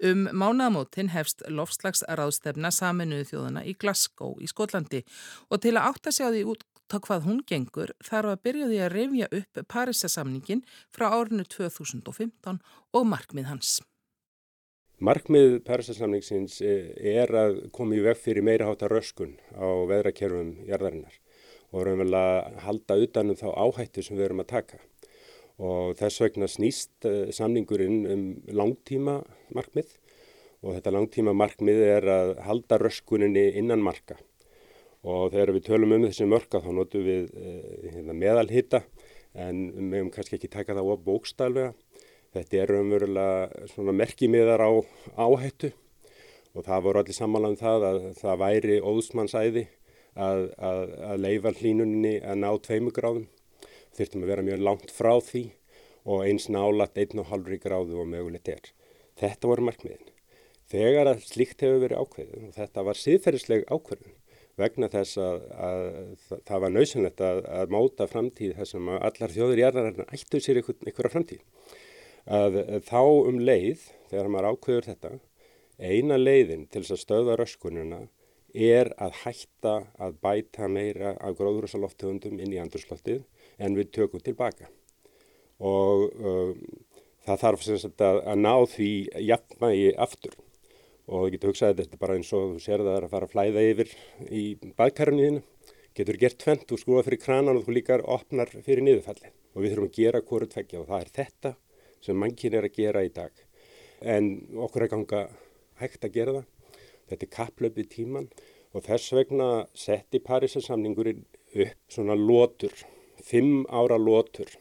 Um 0.06 0.28
mánamótin 0.30 1.10
hefst 1.10 1.42
lofslagsraðstefna 1.50 2.70
saminuðu 2.70 3.26
þjóðana 3.32 3.66
í 3.66 3.74
Glasgow 3.74 4.38
í 4.38 4.46
Skotlandi 4.46 5.02
og 5.50 5.64
til 5.66 5.74
að 5.74 5.90
átta 5.90 6.14
sig 6.14 6.30
á 6.30 6.30
því 6.30 6.46
út 6.54 6.62
á 6.94 6.98
hvað 7.04 7.26
hún 7.26 7.44
gengur 7.48 7.92
þarf 8.04 8.32
að 8.32 8.42
byrja 8.46 8.70
því 8.70 8.80
að 8.84 8.92
reyfja 8.94 9.28
upp 9.40 9.60
Parísasamningin 9.74 10.64
frá 10.94 11.06
árinu 11.12 11.44
2015 11.44 12.60
og 12.94 13.06
markmið 13.08 13.48
hans. 13.50 13.78
Markmið 14.98 15.60
Parísasamningsins 15.62 16.58
eh, 16.66 16.90
er 16.98 17.30
að 17.30 17.60
koma 17.74 17.94
í 17.94 18.02
veg 18.02 18.18
fyrir 18.18 18.42
meira 18.42 18.66
hátta 18.66 18.88
röskun 18.90 19.36
á 19.54 19.66
veðrakerfum 19.86 20.56
jarðarinnar 20.66 21.14
og 21.70 21.84
raunverulega 21.86 22.40
að 22.48 22.60
halda 22.64 22.96
utanum 23.04 23.38
þá 23.38 23.48
áhættu 23.52 24.02
sem 24.02 24.18
við 24.18 24.30
erum 24.30 24.42
að 24.42 24.50
taka. 24.56 24.80
Og 25.58 25.94
þess 25.98 26.22
vegna 26.24 26.48
snýst 26.50 27.06
eh, 27.06 27.30
samningurinn 27.34 28.00
um 28.10 28.24
langtíma 28.50 29.20
markmið 29.54 29.94
og 30.64 30.74
þetta 30.74 30.94
langtíma 30.96 31.36
markmið 31.36 31.84
er 31.86 32.08
að 32.10 32.32
halda 32.48 32.80
röskuninni 32.82 33.52
innan 33.60 33.84
marka 33.84 34.18
og 35.08 35.32
þegar 35.32 35.54
við 35.56 35.66
tölum 35.68 35.94
um 35.96 36.06
þessi 36.06 36.26
mörka 36.28 36.60
þá 36.62 36.70
notum 36.76 37.04
við 37.06 37.28
eh, 37.38 37.90
hérna, 37.94 38.16
meðalhitta 38.16 38.82
en 39.38 39.68
við 39.72 39.90
meðum 39.92 40.10
kannski 40.12 40.36
ekki 40.38 40.50
taka 40.52 40.76
það 40.76 40.90
á 40.92 41.04
bókstælvega. 41.06 41.72
Þetta 42.36 42.58
er 42.60 42.72
umverulega 42.76 43.68
svona 43.72 43.94
merkimiðar 43.96 44.60
á 44.60 44.70
áhættu 45.16 45.72
og 46.52 46.66
það 46.66 46.84
voru 46.84 47.02
allir 47.02 47.16
samanlega 47.16 47.54
um 47.54 47.60
það 47.60 47.86
að 47.88 48.00
það 48.18 48.42
væri 48.42 48.78
óðsmannsæði 48.84 49.64
að, 50.18 50.42
að, 50.58 50.82
að 51.08 51.22
leifa 51.24 51.54
hlínunni 51.60 52.14
að 52.20 52.42
ná 52.42 52.50
tveimu 52.66 52.92
gráðum. 52.92 53.26
Þurftum 53.96 54.26
að 54.26 54.32
vera 54.34 54.46
mjög 54.46 54.62
langt 54.66 54.92
frá 54.92 55.14
því 55.24 55.44
og 56.08 56.24
eins 56.26 56.48
nálat 56.52 57.00
einn 57.00 57.22
og 57.22 57.32
halvri 57.32 57.58
gráðu 57.62 58.02
og 58.02 58.12
mögulegt 58.12 58.52
er. 58.52 58.72
Þetta 59.18 59.50
voru 59.50 59.68
markmiðin. 59.70 60.14
Þegar 60.68 61.14
að 61.14 61.24
slíkt 61.24 61.64
hefur 61.64 61.80
verið 61.86 62.02
ákveðin 62.02 62.48
og 62.50 62.56
þetta 62.58 62.84
var 62.84 63.00
siðferðisleg 63.00 63.64
ákveðin 63.72 64.16
vegna 64.58 64.88
þess 64.92 65.18
að, 65.22 65.44
að 65.68 65.82
það 66.48 66.62
var 66.64 66.74
nöysunlegt 66.74 67.22
að, 67.24 67.40
að 67.60 67.74
móta 67.74 68.08
framtíð 68.10 68.56
þessum 68.58 68.90
að 68.94 69.04
allar 69.08 69.34
þjóður 69.34 69.62
erðararinn 69.68 70.12
ættu 70.16 70.40
sér 70.42 70.60
ykkur, 70.62 70.78
ykkur 70.90 71.10
framtíð. 71.12 71.42
Að 72.28 72.58
þá 72.84 73.00
um 73.00 73.40
leið, 73.40 73.86
þegar 74.10 74.30
maður 74.34 74.50
ákveður 74.52 74.88
þetta, 74.90 75.12
eina 75.78 76.18
leiðin 76.18 76.66
til 76.68 76.82
þess 76.82 76.96
að 76.96 77.04
stöða 77.04 77.38
röskununa 77.38 78.00
er 78.54 78.90
að 78.98 79.14
hætta 79.22 79.74
að 80.00 80.18
bæta 80.24 80.68
meira 80.72 81.14
af 81.20 81.36
gróðurúsaloftegundum 81.38 82.40
inn 82.40 82.54
í 82.54 82.60
andurslóttið 82.60 83.22
en 83.58 83.76
við 83.78 83.92
tökum 83.94 84.24
tilbaka. 84.24 84.68
Og 85.58 86.08
um, 86.18 86.60
það 87.26 87.42
þarf 87.44 87.66
að, 87.68 88.20
að 88.24 88.42
ná 88.42 88.54
því 88.74 88.92
jafnmægi 89.28 89.90
aftur 90.00 90.36
og 91.08 91.24
þú 91.24 91.30
getur 91.34 91.52
hugsað 91.52 91.78
þetta 91.78 91.96
er 91.96 92.02
bara 92.02 92.16
eins 92.18 92.32
og 92.36 92.54
þú 92.54 92.62
sér 92.62 92.84
það 92.84 92.98
að 92.98 93.12
fara 93.14 93.28
að 93.28 93.32
flæða 93.34 93.64
yfir 93.72 93.92
í 94.28 94.42
baðkarunni 94.78 95.24
þínu. 95.28 95.42
Getur 95.98 96.18
gert 96.20 96.38
tvent, 96.38 96.66
þú 96.68 96.78
skrúa 96.78 97.04
fyrir 97.06 97.22
kranan 97.22 97.58
og 97.58 97.64
þú 97.66 97.74
líkar 97.74 98.04
opnar 98.06 98.52
fyrir 98.52 98.84
niðurfalli 98.86 99.32
og 99.54 99.64
við 99.64 99.72
þurfum 99.72 99.88
að 99.88 99.96
gera 99.96 100.22
hverju 100.28 100.50
tveggja 100.52 100.82
og 100.82 100.90
það 100.90 101.00
er 101.00 101.12
þetta 101.16 101.54
sem 102.04 102.20
mannkinn 102.22 102.58
er 102.58 102.68
að 102.68 102.76
gera 102.76 103.02
í 103.02 103.10
dag. 103.14 103.32
En 104.04 104.28
okkur 104.66 104.84
er 104.84 104.92
ganga 104.92 105.24
hægt 105.80 106.04
að 106.06 106.14
gera 106.14 106.36
það. 106.36 106.46
Þetta 107.08 107.26
er 107.26 107.34
kapplöpið 107.38 107.90
tíman 107.96 108.28
og 108.76 108.84
þess 108.84 109.16
vegna 109.16 109.48
setti 109.74 110.20
Parísasamningurinn 110.22 111.24
upp 111.56 111.90
svona 111.90 112.14
lótur 112.14 112.74
fimm 113.24 113.64
ára 113.72 113.98
lótur 113.98 114.52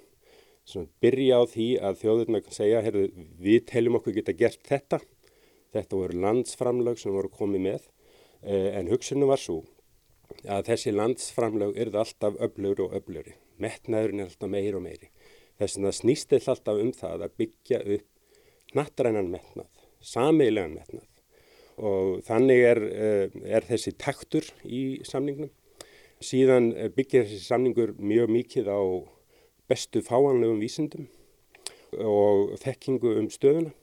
sem 0.68 0.88
byrja 1.04 1.40
á 1.40 1.44
því 1.48 1.68
að 1.80 2.00
þjóðurna 2.02 2.42
segja, 2.52 2.82
heyrðu, 2.84 3.06
við 3.40 3.62
teljum 3.70 4.00
okkur 4.00 4.18
geta 4.18 4.36
gert 4.36 4.64
þetta 4.68 5.00
Þetta 5.78 6.00
voru 6.00 6.22
landsframlög 6.24 7.02
sem 7.02 7.14
voru 7.14 7.30
komið 7.30 7.64
með 7.68 7.82
eh, 8.42 8.72
en 8.80 8.90
hugsunum 8.90 9.30
var 9.30 9.42
svo 9.42 9.62
að 10.50 10.72
þessi 10.72 10.94
landsframlög 10.96 11.78
eru 11.80 12.00
alltaf 12.02 12.38
öflögur 12.44 12.88
og 12.88 12.96
öflögri. 12.98 13.36
Metnaðurinn 13.62 14.24
er 14.24 14.32
alltaf 14.32 14.52
meiri 14.52 14.74
og 14.78 14.84
meiri. 14.86 15.12
Þess 15.58 15.78
að 15.78 15.88
það 15.88 15.98
snýst 16.00 16.36
alltaf 16.38 16.82
um 16.82 16.90
það 16.94 17.28
að 17.28 17.38
byggja 17.42 17.80
upp 17.96 18.76
nattrænan 18.78 19.30
metnað, 19.32 19.70
sameilegan 20.04 20.76
metnað 20.76 21.06
og 21.78 22.24
þannig 22.26 22.64
er, 22.66 22.80
eh, 22.90 23.38
er 23.54 23.66
þessi 23.66 23.94
taktur 24.02 24.46
í 24.66 25.04
samningnum. 25.06 25.52
Síðan 26.18 26.72
byggja 26.98 27.22
þessi 27.28 27.44
samningur 27.46 27.94
mjög 28.02 28.32
mikið 28.34 28.72
á 28.74 28.82
bestu 29.70 30.02
fáanlegum 30.02 30.58
vísindum 30.58 31.06
og 31.94 32.58
þekkingu 32.58 33.14
um 33.22 33.30
stöðuna 33.30 33.74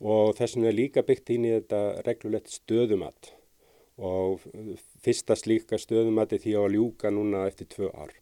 og 0.00 0.32
þess 0.38 0.56
vegna 0.56 0.70
er 0.70 0.78
líka 0.78 1.04
byggt 1.06 1.34
inn 1.34 1.46
í 1.48 1.52
þetta 1.58 1.82
reglulegt 2.06 2.50
stöðumat 2.52 3.34
og 4.00 4.40
fyrsta 5.04 5.36
slíka 5.36 5.78
stöðumati 5.78 6.40
því 6.40 6.56
að 6.56 6.74
ljúka 6.76 7.12
núna 7.12 7.44
eftir 7.50 7.68
tvö 7.68 7.90
ár. 7.92 8.14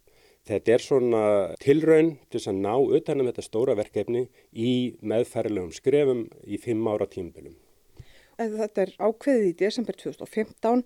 Þetta 0.48 0.72
er 0.74 0.82
svona 0.82 1.22
tilraun 1.60 2.14
til 2.32 2.40
að 2.40 2.60
ná 2.64 2.72
utanum 2.80 3.28
þetta 3.28 3.44
stóra 3.44 3.76
verkefni 3.78 4.24
í 4.56 4.72
meðfærilegum 5.04 5.74
skrefum 5.76 6.24
í 6.48 6.58
fimm 6.62 6.88
ára 6.88 7.06
tímbilum. 7.10 7.54
Þetta 8.38 8.84
er 8.84 8.94
ákveðið 8.96 9.46
í 9.50 9.54
desember 9.60 9.98
2015 9.98 10.84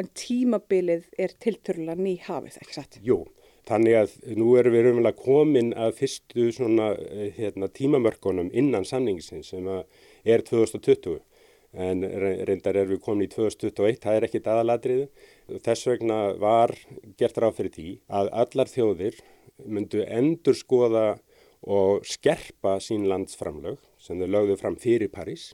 en 0.00 0.10
tímabilið 0.18 1.06
er 1.20 1.34
tilturlega 1.40 1.94
ný 2.00 2.16
hafið, 2.24 2.58
ekki 2.64 2.74
satt? 2.74 2.98
Jú, 3.04 3.20
þannig 3.68 3.98
að 4.00 4.16
nú 4.40 4.54
erum 4.58 4.74
við 4.74 4.88
umvel 4.90 5.10
að 5.12 5.20
komin 5.20 5.70
að 5.78 5.94
fyrstu 6.00 6.48
svona 6.56 6.90
eh, 6.96 7.28
hérna, 7.36 7.68
tímamörkunum 7.70 8.50
innan 8.50 8.88
samningsin 8.88 9.44
sem 9.46 9.68
að 9.70 9.84
er 10.24 10.44
2020 10.46 11.20
en 11.74 12.04
reyndar 12.46 12.76
er 12.78 12.88
við 12.88 13.00
komin 13.02 13.26
í 13.26 13.30
2021, 13.32 13.98
það 14.02 14.16
er 14.16 14.26
ekkit 14.28 14.50
aðaladriðu. 14.50 15.06
Þess 15.64 15.88
vegna 15.90 16.18
var 16.40 16.74
gert 17.18 17.40
ráð 17.42 17.56
fyrir 17.58 17.74
því 17.74 17.88
að 18.20 18.30
allar 18.44 18.70
þjóðir 18.70 19.18
myndu 19.64 20.04
endur 20.06 20.56
skoða 20.58 21.06
og 21.64 22.04
skerpa 22.06 22.76
sín 22.82 23.08
landsframlög 23.08 23.80
sem 24.02 24.20
þau 24.20 24.28
lögðu 24.28 24.58
fram 24.60 24.76
fyrir 24.80 25.10
París 25.12 25.52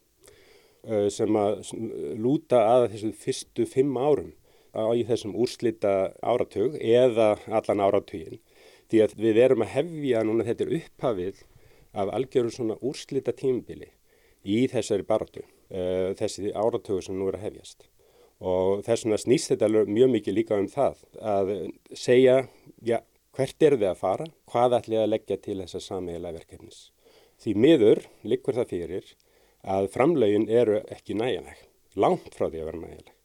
eh, 0.85 1.09
sem 1.13 1.37
að 1.39 1.63
lúta 2.19 2.65
að 2.75 2.89
þessu 2.95 3.13
fyrstu 3.25 3.67
fimm 3.71 3.97
árum 3.97 4.33
á 4.75 4.91
í 4.95 5.05
þessum 5.07 5.37
úrslita 5.39 6.13
áratug 6.23 6.77
eða 6.79 7.37
allan 7.47 7.85
áratugin. 7.87 8.41
Því 8.91 9.05
að 9.05 9.15
við 9.23 9.41
erum 9.45 9.65
að 9.65 9.75
hefja 9.77 10.25
núna 10.27 10.47
þetta 10.47 10.69
upphafið 10.81 11.41
af 11.95 12.11
algjörur 12.15 12.55
svona 12.55 12.77
úrslita 12.87 13.35
tímbili 13.35 13.91
í 14.45 14.65
þessari 14.73 15.07
baratu, 15.09 15.45
uh, 15.45 16.11
þessi 16.19 16.53
áratögu 16.55 17.05
sem 17.05 17.19
nú 17.19 17.29
er 17.31 17.41
að 17.41 17.49
hefjast. 17.49 17.89
Og 18.41 18.81
þess 18.87 19.05
vegna 19.05 19.19
snýst 19.21 19.53
þetta 19.53 19.69
mjög 19.85 20.13
mikið 20.15 20.37
líka 20.39 20.57
um 20.57 20.69
það 20.71 21.03
að 21.21 21.51
segja, 21.93 22.39
já, 22.81 23.03
hvert 23.37 23.67
er 23.67 23.77
þið 23.77 23.91
að 23.91 24.01
fara, 24.01 24.27
hvað 24.49 24.77
ætlið 24.79 25.03
að 25.03 25.11
leggja 25.13 25.37
til 25.45 25.59
þessa 25.61 25.81
sameigilega 25.85 26.39
verkefnis. 26.39 26.81
Því 27.41 27.55
miður 27.57 28.03
likur 28.25 28.57
það 28.57 28.73
fyrir 28.73 29.15
að 29.61 29.89
framlögin 29.93 30.49
eru 30.49 30.81
ekki 30.93 31.17
næjanleg, 31.17 31.59
langt 32.01 32.33
frá 32.37 32.49
því 32.49 32.63
að 32.63 32.71
vera 32.71 32.83
næjanleg. 32.83 33.17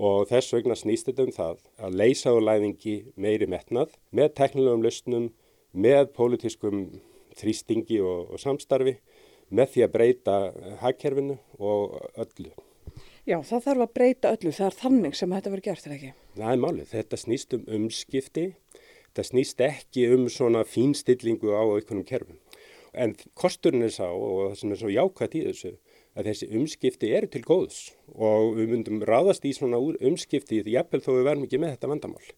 Og 0.00 0.28
þess 0.30 0.54
vegna 0.54 0.76
snýst 0.76 1.08
þetta 1.10 1.26
um 1.26 1.34
það 1.34 1.64
að 1.84 1.96
leysa 2.00 2.32
á 2.32 2.38
læðingi 2.40 2.94
meiri 3.20 3.48
metnað 3.50 3.96
með 4.16 4.34
teknilegum 4.38 4.84
lausnum, 4.84 5.26
með 5.72 6.06
pólitískum 6.16 6.86
þrýstingi 7.36 8.00
og, 8.02 8.32
og 8.32 8.40
samstarfi 8.42 8.96
með 9.50 9.74
því 9.74 9.84
að 9.84 9.94
breyta 9.94 10.36
hagkerfinu 10.80 11.36
og 11.58 11.96
öllu. 12.24 12.52
Já, 13.28 13.36
það 13.46 13.64
þarf 13.66 13.84
að 13.84 13.94
breyta 13.98 14.32
öllu. 14.34 14.52
Það 14.56 14.66
er 14.66 14.78
þannig 14.80 15.16
sem 15.18 15.34
þetta 15.36 15.52
verður 15.52 15.66
gert, 15.68 15.86
er 15.86 15.96
ekki? 15.96 16.12
Það 16.38 16.52
er 16.54 16.62
málið. 16.64 16.88
Þetta 16.90 17.20
snýst 17.20 17.56
um 17.56 17.66
umskipti. 17.78 18.46
Það 19.10 19.28
snýst 19.28 19.62
ekki 19.66 20.06
um 20.14 20.26
svona 20.30 20.64
fínstillingu 20.66 21.52
á 21.54 21.62
einhvernum 21.66 22.06
kerfum. 22.06 22.38
En 22.90 23.14
kosturinn 23.38 23.86
er 23.86 23.94
sá 23.94 24.08
og 24.08 24.50
það 24.50 24.56
sem 24.60 24.72
er 24.74 24.80
svo 24.80 24.90
jákvæmt 24.90 25.36
í 25.38 25.44
þessu 25.46 25.72
að 26.18 26.30
þessi 26.30 26.48
umskipti 26.58 27.10
eru 27.14 27.28
til 27.30 27.42
góðs 27.46 27.78
og 28.10 28.56
við 28.56 28.72
myndum 28.72 29.02
ráðast 29.06 29.44
í 29.46 29.52
svona 29.54 29.78
umskipti 29.78 30.62
því 30.64 30.74
jafnvel 30.74 31.02
þó 31.04 31.10
við 31.12 31.26
verðum 31.28 31.46
ekki 31.46 31.60
með 31.62 31.76
þetta 31.76 31.90
vandamál. 31.92 32.32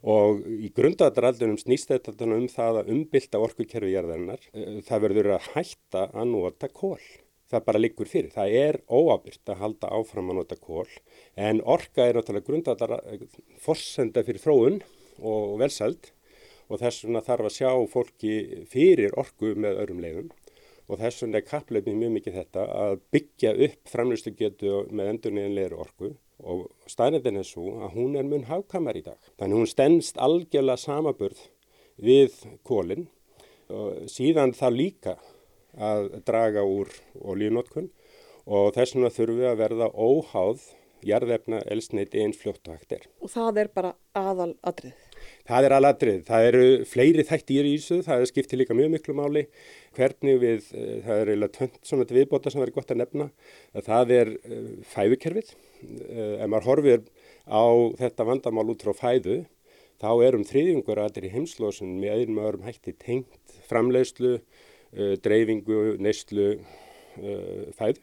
Og 0.00 0.44
í 0.48 0.70
grundadraldunum 0.72 1.58
snýst 1.60 1.90
þetta 1.92 2.14
um 2.24 2.46
það 2.48 2.82
að 2.82 2.92
umbylta 2.94 3.40
orkukerfi 3.42 3.90
jarðarinnar. 3.92 4.46
Eh, 4.54 4.78
það 4.86 5.02
verður 5.06 5.32
að 5.36 5.50
hætta 5.54 6.06
að 6.14 6.30
nota 6.30 6.70
kól. 6.72 7.00
Það 7.50 7.66
bara 7.66 7.82
liggur 7.82 8.08
fyrir. 8.08 8.30
Það 8.30 8.54
er 8.60 8.80
óabyrt 8.86 9.50
að 9.50 9.60
halda 9.64 9.90
áfram 9.90 10.30
að 10.30 10.40
nota 10.40 10.56
kól 10.56 10.88
en 11.36 11.60
orka 11.66 12.06
er 12.06 12.16
náttúrulega 12.16 12.46
grundadra 12.46 13.00
forsenda 13.58 14.22
fyrir 14.24 14.40
þróun 14.40 14.80
og 15.20 15.58
velsæld 15.60 16.12
og 16.70 16.78
þess 16.78 17.04
vegna 17.04 17.22
þarf 17.26 17.48
að 17.48 17.56
sjá 17.56 17.70
fólki 17.90 18.34
fyrir 18.70 19.16
orku 19.18 19.54
með 19.58 19.82
öðrum 19.82 20.02
leiðum 20.04 20.30
og 20.90 20.98
þess 21.00 21.24
vegna 21.24 21.40
er 21.40 21.46
kappleipið 21.48 21.98
mjög 21.98 22.12
mikið 22.16 22.38
þetta 22.40 22.66
að 22.84 22.96
byggja 23.14 23.52
upp 23.66 23.92
framlýstu 23.92 24.34
getu 24.38 24.82
með 24.90 25.12
endurniðinleiri 25.14 25.78
orku 25.84 26.12
og 26.42 26.68
staðnendin 26.90 27.40
er 27.40 27.46
svo 27.46 27.76
að 27.84 27.96
hún 27.96 28.16
er 28.18 28.28
mun 28.28 28.46
hákamar 28.48 28.98
í 28.98 29.04
dag. 29.06 29.18
Þannig 29.40 29.60
hún 29.60 29.70
stennst 29.70 30.20
algjörlega 30.20 30.80
samaburð 30.80 31.42
við 32.00 32.36
kólinn 32.66 33.08
og 33.70 34.08
síðan 34.10 34.54
það 34.56 34.78
líka 34.78 35.16
að 35.78 36.08
draga 36.26 36.64
úr 36.66 36.90
olíunótkun 37.20 37.90
og 38.50 38.72
þess 38.74 38.96
vegna 38.96 39.12
þurfum 39.14 39.40
við 39.42 39.50
að 39.50 39.60
verða 39.60 39.90
óháð 39.94 40.64
jarðefna 41.06 41.62
elsneiti 41.70 42.24
eins 42.24 42.40
fljótt 42.40 42.66
og 42.68 42.76
hægt 42.76 42.96
er. 42.98 43.06
Og 43.22 43.30
það 43.32 43.62
er 43.62 43.72
bara 43.74 43.94
aðal 44.16 44.52
adrið? 44.66 45.09
Það 45.48 45.66
er 45.66 45.74
aðladrið. 45.76 46.18
Það 46.28 46.46
eru 46.48 46.64
fleiri 46.88 47.24
þættir 47.26 47.68
í 47.68 47.74
þessu, 47.76 48.00
það 48.06 48.24
skiptið 48.30 48.60
líka 48.60 48.76
mjög 48.78 48.90
miklu 48.94 49.14
máli. 49.18 49.44
Hvernig 49.96 50.40
við, 50.42 50.66
eh, 50.74 50.98
það 51.06 51.22
er 51.22 51.30
eiginlega 51.32 51.56
tönt 51.56 51.78
svona 51.82 52.06
til 52.06 52.18
viðbóta 52.18 52.52
sem 52.52 52.60
verður 52.60 52.76
gott 52.78 52.92
að 52.94 53.00
nefna, 53.02 53.30
að 53.74 53.86
það 53.88 54.12
er 54.16 54.32
eh, 54.36 54.68
fæðukerfið. 54.92 55.54
Eh, 55.82 56.34
ef 56.44 56.46
maður 56.48 56.68
horfir 56.68 57.00
á 57.48 57.64
þetta 58.02 58.28
vandamál 58.28 58.68
út 58.70 58.84
frá 58.84 58.94
fæðu, 58.94 59.38
þá 60.00 60.10
erum 60.26 60.44
þriðjungur 60.44 61.02
aðeir 61.02 61.28
í 61.28 61.34
heimslósun 61.34 61.98
með 62.00 62.20
einum 62.20 62.44
öðrum 62.44 62.68
hætti 62.68 62.94
tengt 62.96 63.58
framleiðslu, 63.68 64.38
dreifingu, 65.22 65.98
neyslu, 66.02 66.56
fæðu 67.78 68.00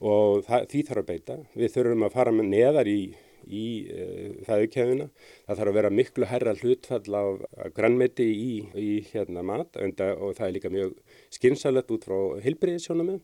og 0.00 0.44
það, 0.46 0.64
því 0.70 0.80
þarf 0.88 1.02
að 1.02 1.10
beita. 1.10 1.36
Við 1.54 1.74
þurfum 1.74 2.06
að 2.06 2.14
fara 2.16 2.32
með 2.34 2.48
neðar 2.54 2.90
í 2.90 3.00
í 3.46 3.64
uh, 3.92 4.34
fæðukefina. 4.46 5.08
Það 5.46 5.60
þarf 5.60 5.72
að 5.72 5.78
vera 5.80 5.92
miklu 5.94 6.28
herra 6.30 6.54
hlutfall 6.58 7.18
af, 7.20 7.44
grannmeti 7.76 8.26
í, 8.30 8.52
í 8.74 8.90
hérna 9.12 9.44
mat 9.46 9.78
enda, 9.80 10.12
og 10.16 10.36
það 10.38 10.46
er 10.48 10.56
líka 10.58 10.74
mjög 10.74 10.96
skynsalett 11.36 11.94
út 11.94 12.06
frá 12.08 12.18
hilbriðisjónum. 12.44 13.20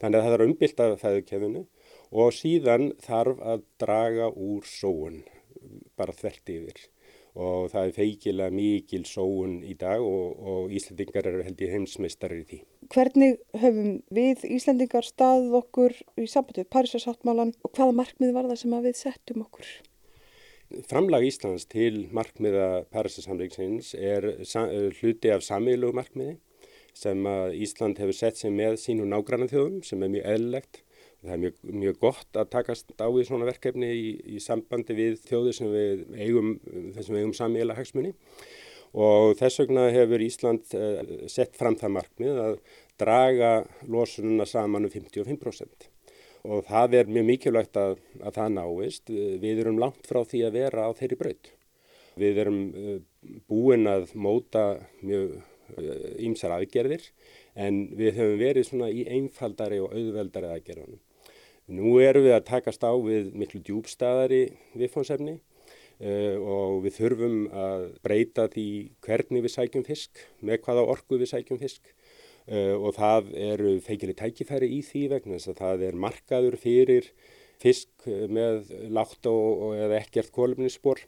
Þannig 0.00 0.18
að 0.18 0.24
það 0.24 0.32
þarf 0.34 0.44
að 0.44 0.48
umbylta 0.50 0.90
fæðukefinu 1.02 1.64
og 2.14 2.34
síðan 2.34 2.90
þarf 3.02 3.40
að 3.42 3.64
draga 3.82 4.32
úr 4.32 4.66
sóun 4.68 5.22
bara 5.98 6.14
þvert 6.14 6.50
yfir 6.52 6.82
og 7.34 7.70
það 7.72 7.88
er 7.88 7.94
feikilega 7.96 8.54
mikil 8.54 9.02
sóun 9.08 9.56
í 9.66 9.74
dag 9.78 10.02
og, 10.02 10.36
og 10.38 10.74
Íslandingar 10.74 11.26
eru 11.30 11.42
held 11.46 11.64
í 11.64 11.70
heimsmeistar 11.72 12.34
í 12.36 12.44
því. 12.46 12.60
Hvernig 12.94 13.40
höfum 13.58 13.96
við 14.14 14.44
Íslandingar 14.54 15.06
staðið 15.06 15.58
okkur 15.58 15.96
í 16.20 16.28
sambandið 16.30 16.70
Parísasáttmálan 16.70 17.52
og 17.66 17.74
hvaða 17.74 17.98
markmið 17.98 18.36
var 18.36 18.48
það 18.52 18.62
sem 18.62 18.78
við 18.86 18.96
settum 19.00 19.44
okkur? 19.48 19.66
Framlag 20.88 21.26
Íslands 21.26 21.66
til 21.70 22.06
markmiða 22.14 22.86
Parísasamleiksins 22.94 23.92
er 23.98 24.30
hluti 25.00 25.34
af 25.34 25.44
samílug 25.46 25.94
markmiði 25.94 26.38
sem 26.94 27.26
Ísland 27.58 27.98
hefur 27.98 28.14
sett 28.14 28.38
sig 28.38 28.54
með 28.54 28.78
sínu 28.78 29.06
nágrannan 29.10 29.50
þjóðum 29.50 29.82
sem 29.86 30.02
er 30.06 30.12
mjög 30.14 30.28
eðlilegt 30.30 30.83
Það 31.24 31.32
er 31.34 31.40
mjög, 31.40 31.54
mjög 31.84 32.00
gott 32.02 32.36
að 32.36 32.50
takast 32.52 32.92
á 33.00 33.08
í 33.08 33.24
svona 33.24 33.48
verkefni 33.48 33.88
í, 33.88 34.08
í 34.36 34.40
sambandi 34.44 34.96
við 34.98 35.16
þjóðir 35.24 35.56
sem 35.56 35.70
við 35.72 36.04
eigum, 36.20 36.50
þessum 36.96 37.16
eigum 37.16 37.34
samíla 37.36 37.76
hagsmunni 37.78 38.12
og 38.94 39.32
þess 39.38 39.62
vegna 39.62 39.88
hefur 39.94 40.22
Ísland 40.22 40.76
uh, 40.76 41.00
sett 41.32 41.56
fram 41.58 41.78
það 41.80 41.96
markmið 41.96 42.42
að 42.44 42.60
draga 43.00 43.54
losununa 43.90 44.46
saman 44.46 44.86
um 44.86 44.92
55% 44.92 45.88
og 46.44 46.66
það 46.68 46.98
er 47.00 47.10
mjög 47.10 47.26
mikilvægt 47.30 47.78
að, 47.80 47.96
að 48.20 48.36
það 48.36 48.50
náist. 48.58 49.12
Við 49.40 49.62
erum 49.62 49.80
langt 49.80 50.04
frá 50.04 50.20
því 50.28 50.42
að 50.44 50.58
vera 50.58 50.84
á 50.84 50.90
þeirri 50.92 51.16
braut. 51.16 51.50
Við 52.20 52.40
erum 52.44 52.60
uh, 52.68 52.98
búin 53.48 53.88
að 53.90 54.12
móta 54.14 54.66
mjög 55.00 55.38
ímsar 56.20 56.52
uh, 56.52 56.58
aðgerðir 56.60 57.08
en 57.56 57.86
við 57.96 58.18
höfum 58.18 58.38
verið 58.42 58.68
svona 58.68 58.90
í 58.92 59.06
einfaldari 59.08 59.80
og 59.82 59.94
auðveldari 59.96 60.52
aðgerðunum. 60.52 61.00
Nú 61.72 61.96
erum 62.04 62.26
við 62.26 62.34
að 62.36 62.48
takast 62.50 62.82
á 62.84 62.92
við 62.92 63.30
miklu 63.40 63.62
djúbstæðari 63.64 64.42
viðfónsefni 64.76 65.38
uh, 65.38 66.36
og 66.36 66.82
við 66.84 66.98
þurfum 66.98 67.38
að 67.56 67.84
breyta 68.04 68.44
því 68.52 68.66
hvernig 69.06 69.46
við 69.46 69.54
sækjum 69.54 69.86
fisk, 69.86 70.20
með 70.44 70.60
hvaða 70.66 70.84
orku 70.92 71.16
við 71.22 71.30
sækjum 71.32 71.62
fisk 71.62 71.88
uh, 71.88 72.76
og 72.76 72.92
það 72.98 73.30
eru 73.46 73.72
feikileg 73.86 74.18
tækifæri 74.18 74.68
í 74.76 74.82
því 74.84 75.06
vegna 75.14 75.38
þess 75.38 75.54
að 75.54 75.62
það 75.62 75.86
er 75.88 75.98
markaður 76.04 76.58
fyrir 76.60 77.08
fisk 77.64 78.04
með 78.04 78.68
látt 78.92 79.30
og, 79.30 79.64
og 79.64 79.74
eða 79.78 80.02
ekkert 80.02 80.34
kólumnisspor. 80.36 81.00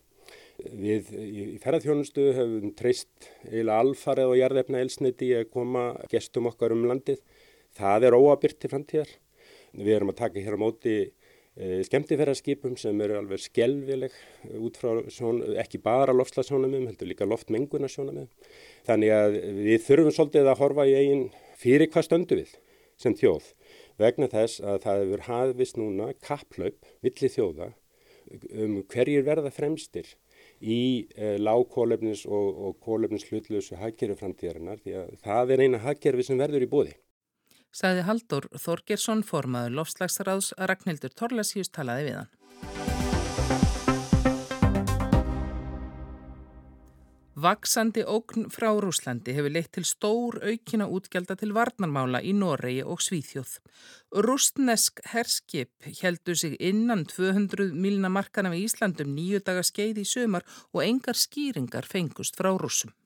Við 0.57 1.13
í 1.21 1.43
ferðarþjónustu 1.61 2.31
höfum 2.33 2.73
treyst 2.79 3.29
eila 3.51 3.83
alfarið 3.83 4.33
og 4.33 4.41
jarðefna 4.41 4.81
elsniti 4.81 5.35
að 5.37 5.51
koma 5.53 5.91
gestum 6.09 6.49
okkar 6.49 6.73
um 6.73 6.87
landið. 6.89 7.21
Það 7.77 8.09
er 8.09 8.17
óabyrt 8.17 8.63
til 8.63 8.73
framtíðar. 8.73 9.11
Við 9.75 9.95
erum 9.97 10.13
að 10.13 10.21
taka 10.21 10.43
hér 10.45 10.59
á 10.59 10.63
móti 10.63 10.95
e, 11.03 11.81
skemmtifæraskipum 11.89 12.77
sem 12.81 13.01
eru 13.05 13.19
alveg 13.21 13.43
skelvileg 13.45 14.15
út 14.61 14.79
frá 14.81 15.01
sjón, 15.13 15.43
ekki 15.63 15.81
bara 15.83 16.15
loftslagsjónamum, 16.17 16.87
heldur 16.91 17.11
líka 17.11 17.29
loftmengunarsjónamum. 17.29 18.29
Þannig 18.87 19.17
að 19.17 19.41
við 19.63 19.83
þurfum 19.89 20.17
svolítið 20.19 20.53
að 20.53 20.63
horfa 20.63 20.87
í 20.89 20.95
eigin 21.01 21.27
fyrir 21.59 21.91
hvað 21.93 22.09
stöndu 22.11 22.41
við 22.43 22.55
sem 23.01 23.17
þjóð 23.17 23.51
vegna 24.01 24.29
þess 24.33 24.61
að 24.61 24.79
það 24.85 25.03
hefur 25.03 25.25
hafist 25.31 25.81
núna 25.81 26.13
kapplaup 26.25 26.89
milli 27.05 27.33
þjóða 27.33 27.73
um 28.53 28.79
hverjir 28.91 29.25
verða 29.27 29.53
fremstir 29.55 30.09
í 30.61 31.07
e, 31.15 31.37
lágkólefnis 31.39 32.25
og, 32.27 32.47
og 32.67 32.79
kólefnis 32.85 33.27
hlutlösu 33.29 33.79
hagkerfi 33.81 34.19
framtíðarinnar 34.21 34.81
því 34.83 34.97
að 35.03 35.13
það 35.25 35.53
er 35.55 35.65
eina 35.65 35.83
hagkerfi 35.85 36.27
sem 36.27 36.41
verður 36.41 36.67
í 36.67 36.71
bóði 36.71 36.97
sagði 37.75 38.07
Haldur 38.09 38.49
Þorgersson 38.55 39.25
formaður 39.27 39.81
lofslagsráðs 39.81 40.53
að 40.57 40.73
Ragnhildur 40.73 41.15
Torlasíus 41.17 41.73
talaði 41.73 42.11
við 42.11 42.21
hann. 42.21 42.33
Vaksandi 47.37 48.01
ógn 48.09 48.47
frá 48.49 48.71
Rúslandi 48.81 49.35
hefur 49.37 49.53
leitt 49.53 49.69
til 49.77 49.85
stór 49.85 50.39
aukina 50.41 50.87
útgelda 50.89 51.37
til 51.37 51.51
varnarmála 51.53 52.23
í 52.25 52.33
Noregi 52.33 52.81
og 52.81 53.03
Svíþjóð. 53.05 53.59
Rústnesk 54.25 55.05
herskip 55.13 55.91
heldur 56.01 56.41
sig 56.41 56.57
innan 56.57 57.05
200 57.05 57.77
milna 57.77 58.09
markana 58.09 58.55
við 58.55 58.71
Íslandum 58.71 59.13
nýju 59.13 59.43
daga 59.45 59.67
skeið 59.69 60.01
í 60.01 60.09
sömar 60.09 60.49
og 60.73 60.87
engar 60.87 61.21
skýringar 61.21 61.85
fengust 61.85 62.41
frá 62.41 62.55
rúsum. 62.57 62.97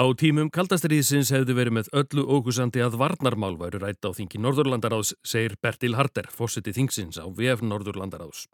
Á 0.00 0.08
tímum 0.16 0.48
kaldastriðsins 0.48 1.28
hefðu 1.34 1.54
verið 1.58 1.74
með 1.76 1.88
öllu 2.00 2.22
ógusandi 2.24 2.80
að 2.80 2.94
varnarmál 3.02 3.58
væru 3.60 3.82
rætt 3.82 4.06
á 4.08 4.16
þingi 4.16 4.38
Norðurlandaráðs, 4.40 5.10
segir 5.20 5.58
Bertil 5.60 5.92
Harder, 5.98 6.30
fósiti 6.32 6.72
þingsins 6.72 7.18
á 7.20 7.28
VF 7.28 7.60
Norðurlandaráðs. 7.60 8.46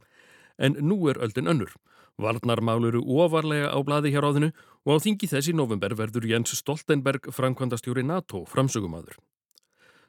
En 0.59 0.75
nú 0.83 0.97
er 1.07 1.21
öldin 1.23 1.47
önnur. 1.47 1.71
Varnarmál 2.19 2.89
eru 2.89 3.05
ofarlega 3.23 3.71
á 3.71 3.79
bladi 3.87 4.11
hér 4.11 4.27
á 4.27 4.35
þinu 4.35 4.49
og 4.89 4.99
á 4.99 5.05
þingi 5.05 5.31
þessi 5.31 5.55
november 5.55 5.95
verður 5.95 6.27
Jens 6.33 6.57
Stoltenberg 6.59 7.31
framkvæmdastjóri 7.31 8.03
NATO 8.03 8.43
framsögumadur. 8.51 9.15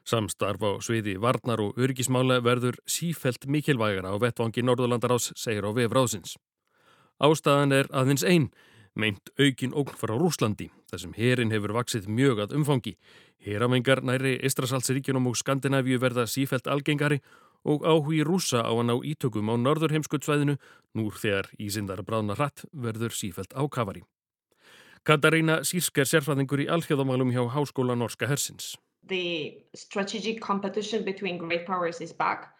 Samstarf 0.02 0.64
á 0.66 0.82
sviði 0.82 1.20
varnar 1.22 1.62
og 1.62 1.78
örgismála 1.78 2.40
verður 2.42 2.80
sífelt 2.82 3.46
mikilvægara 3.46 4.10
á 4.10 4.16
vettvangi 4.18 4.66
Norðurlandaráðs, 4.66 5.30
segir 5.38 5.62
á 5.62 5.70
VF 5.70 5.94
Ráðsins. 5.94 6.34
Ástæðan 7.22 7.78
er 7.78 7.86
aðeins 7.94 8.26
einn, 8.26 8.50
meint 8.98 9.30
aukin 9.38 9.74
ógn 9.78 9.96
frá 9.96 10.14
Rúslandi, 10.18 10.68
þar 10.90 11.02
sem 11.04 11.14
herin 11.16 11.54
hefur 11.54 11.76
vaksið 11.76 12.08
mjög 12.10 12.42
að 12.44 12.54
umfangi. 12.58 12.96
Heramengar 13.46 14.02
næri 14.02 14.34
Estrasalsríkjunum 14.44 15.30
og 15.30 15.38
Skandinavíu 15.38 16.00
verða 16.02 16.26
sífælt 16.26 16.66
algengari 16.66 17.20
og 17.64 17.86
áhugi 17.86 18.24
rúsa 18.26 18.62
á 18.66 18.72
að 18.74 18.86
ná 18.90 18.94
ítökum 19.06 19.50
á 19.50 19.54
norður 19.58 19.94
heimskuttsvæðinu 19.94 20.58
núr 20.98 21.18
þegar 21.22 21.50
ísindar 21.58 22.02
bráðna 22.02 22.36
hratt 22.38 22.64
verður 22.72 23.14
sífælt 23.14 23.54
ákafari. 23.54 24.02
Katarína 25.06 25.62
Sírsker 25.64 26.06
sérfræðingur 26.06 26.66
í 26.66 26.68
alþjóðamálum 26.68 27.30
hjá 27.32 27.46
Háskóla 27.54 27.94
Norska 27.96 28.26
Hersins. 28.26 28.76
The 29.06 29.64
strategic 29.74 30.40
competition 30.40 31.04
between 31.04 31.38
great 31.38 31.66
powers 31.66 32.00
is 32.00 32.12
back 32.12 32.50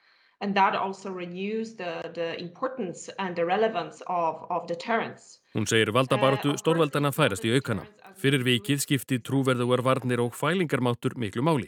and 0.41 0.55
that 0.55 0.75
also 0.75 1.11
renews 1.11 1.75
the, 1.75 2.11
the 2.15 2.39
importance 2.41 3.11
and 3.19 3.35
the 3.35 3.45
relevance 3.45 4.03
of, 4.07 4.47
of 4.51 4.67
deterrence. 4.67 5.39
Hún 5.59 5.67
segir 5.67 5.91
valdabaratu 5.91 6.53
stórveldana 6.55 7.11
færast 7.11 7.43
í 7.43 7.51
aukana. 7.51 7.83
Fyrir 8.15 8.45
vikið 8.47 8.79
skipti 8.85 9.17
trúverðuar 9.27 9.81
varnir 9.83 10.21
og 10.23 10.37
fælingarmáttur 10.39 11.17
miklu 11.19 11.43
máli. 11.43 11.67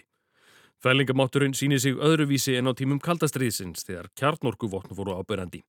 Fælingarmátturinn 0.79 1.57
sýnir 1.59 1.81
sig 1.83 1.99
öðruvísi 1.99 2.55
en 2.55 2.71
á 2.71 2.73
tímum 2.79 3.01
kaldastriðsins 3.03 3.83
þegar 3.83 4.07
kjarnorkuvopn 4.15 4.95
voru 4.95 5.17
ábyrjandi. 5.19 5.65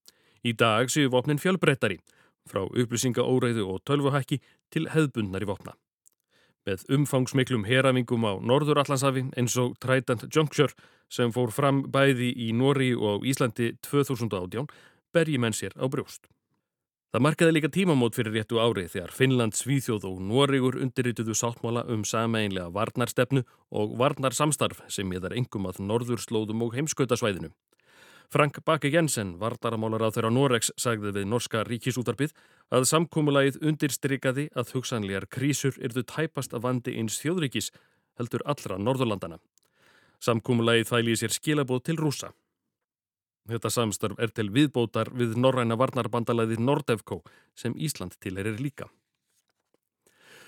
Í 0.46 0.52
dag 0.54 0.86
séu 0.86 1.10
vopnin 1.10 1.42
fjölbrettari, 1.42 1.98
frá 2.46 2.62
upplýsingaóreiðu 2.62 3.64
og 3.66 3.82
tölvuhækki 3.90 4.38
til 4.70 4.86
hefðbundnari 4.94 5.48
vopna. 5.50 5.74
Með 6.62 6.84
umfangsmiklum 6.94 7.66
heramingum 7.66 8.22
á 8.22 8.38
Norður-Allandsafi 8.38 9.32
eins 9.34 9.58
og 9.58 9.74
Trident 9.82 10.28
Juncture 10.30 10.70
sem 11.10 11.34
fór 11.34 11.50
fram 11.50 11.82
bæði 11.90 12.30
í 12.38 12.52
Nóri 12.54 12.92
og 12.94 13.26
Íslandi 13.26 13.72
2018 13.82 14.70
berji 15.10 15.42
menn 15.42 15.58
sér 15.58 15.74
á 15.74 15.90
brjóst. 15.90 16.30
Það 17.12 17.20
markaði 17.26 17.52
líka 17.52 17.68
tímamót 17.68 18.14
fyrir 18.16 18.32
réttu 18.32 18.56
ári 18.56 18.86
þegar 18.88 19.10
Finnland, 19.12 19.52
Svíþjóð 19.52 20.06
og 20.08 20.20
Nórigur 20.24 20.78
undirrituðu 20.80 21.34
sáttmála 21.36 21.82
um 21.92 22.06
sameinlega 22.08 22.72
varnarstefnu 22.72 23.42
og 23.68 23.92
varnarsamstarf 24.00 24.80
sem 24.88 25.04
miðar 25.04 25.34
engum 25.36 25.68
að 25.68 25.82
norðurslóðum 25.84 26.64
og 26.64 26.72
heimskautasvæðinu. 26.78 27.50
Frank 28.32 28.62
Bakke 28.64 28.88
Jensen, 28.88 29.34
vardaramálar 29.36 30.06
á 30.08 30.14
þeirra 30.16 30.32
Noregs, 30.32 30.72
sagði 30.80 31.12
við 31.18 31.28
Norska 31.28 31.66
ríkisútarpið 31.68 32.32
að 32.72 32.88
samkómulagið 32.88 33.60
undirstrykkaði 33.60 34.48
að 34.56 34.72
hugsanlegar 34.72 35.28
krísur 35.28 35.76
yrðu 35.84 36.06
tæpast 36.08 36.56
af 36.56 36.64
vandi 36.64 36.96
eins 36.96 37.20
þjóðríkis 37.20 37.74
heldur 38.16 38.40
allra 38.48 38.80
Norðurlandana. 38.80 39.36
Samkómulagið 40.24 40.88
þæli 40.88 41.20
sér 41.20 41.36
skilabóð 41.36 41.90
til 41.90 42.00
rúsa. 42.00 42.32
Þetta 43.50 43.70
samstarf 43.74 44.20
er 44.22 44.30
til 44.30 44.50
viðbótar 44.54 45.10
við 45.18 45.34
norræna 45.40 45.76
varnarbandalæðið 45.80 46.60
Nordefco 46.62 47.22
sem 47.58 47.74
Ísland 47.74 48.14
tilerir 48.22 48.60
líka. 48.62 48.86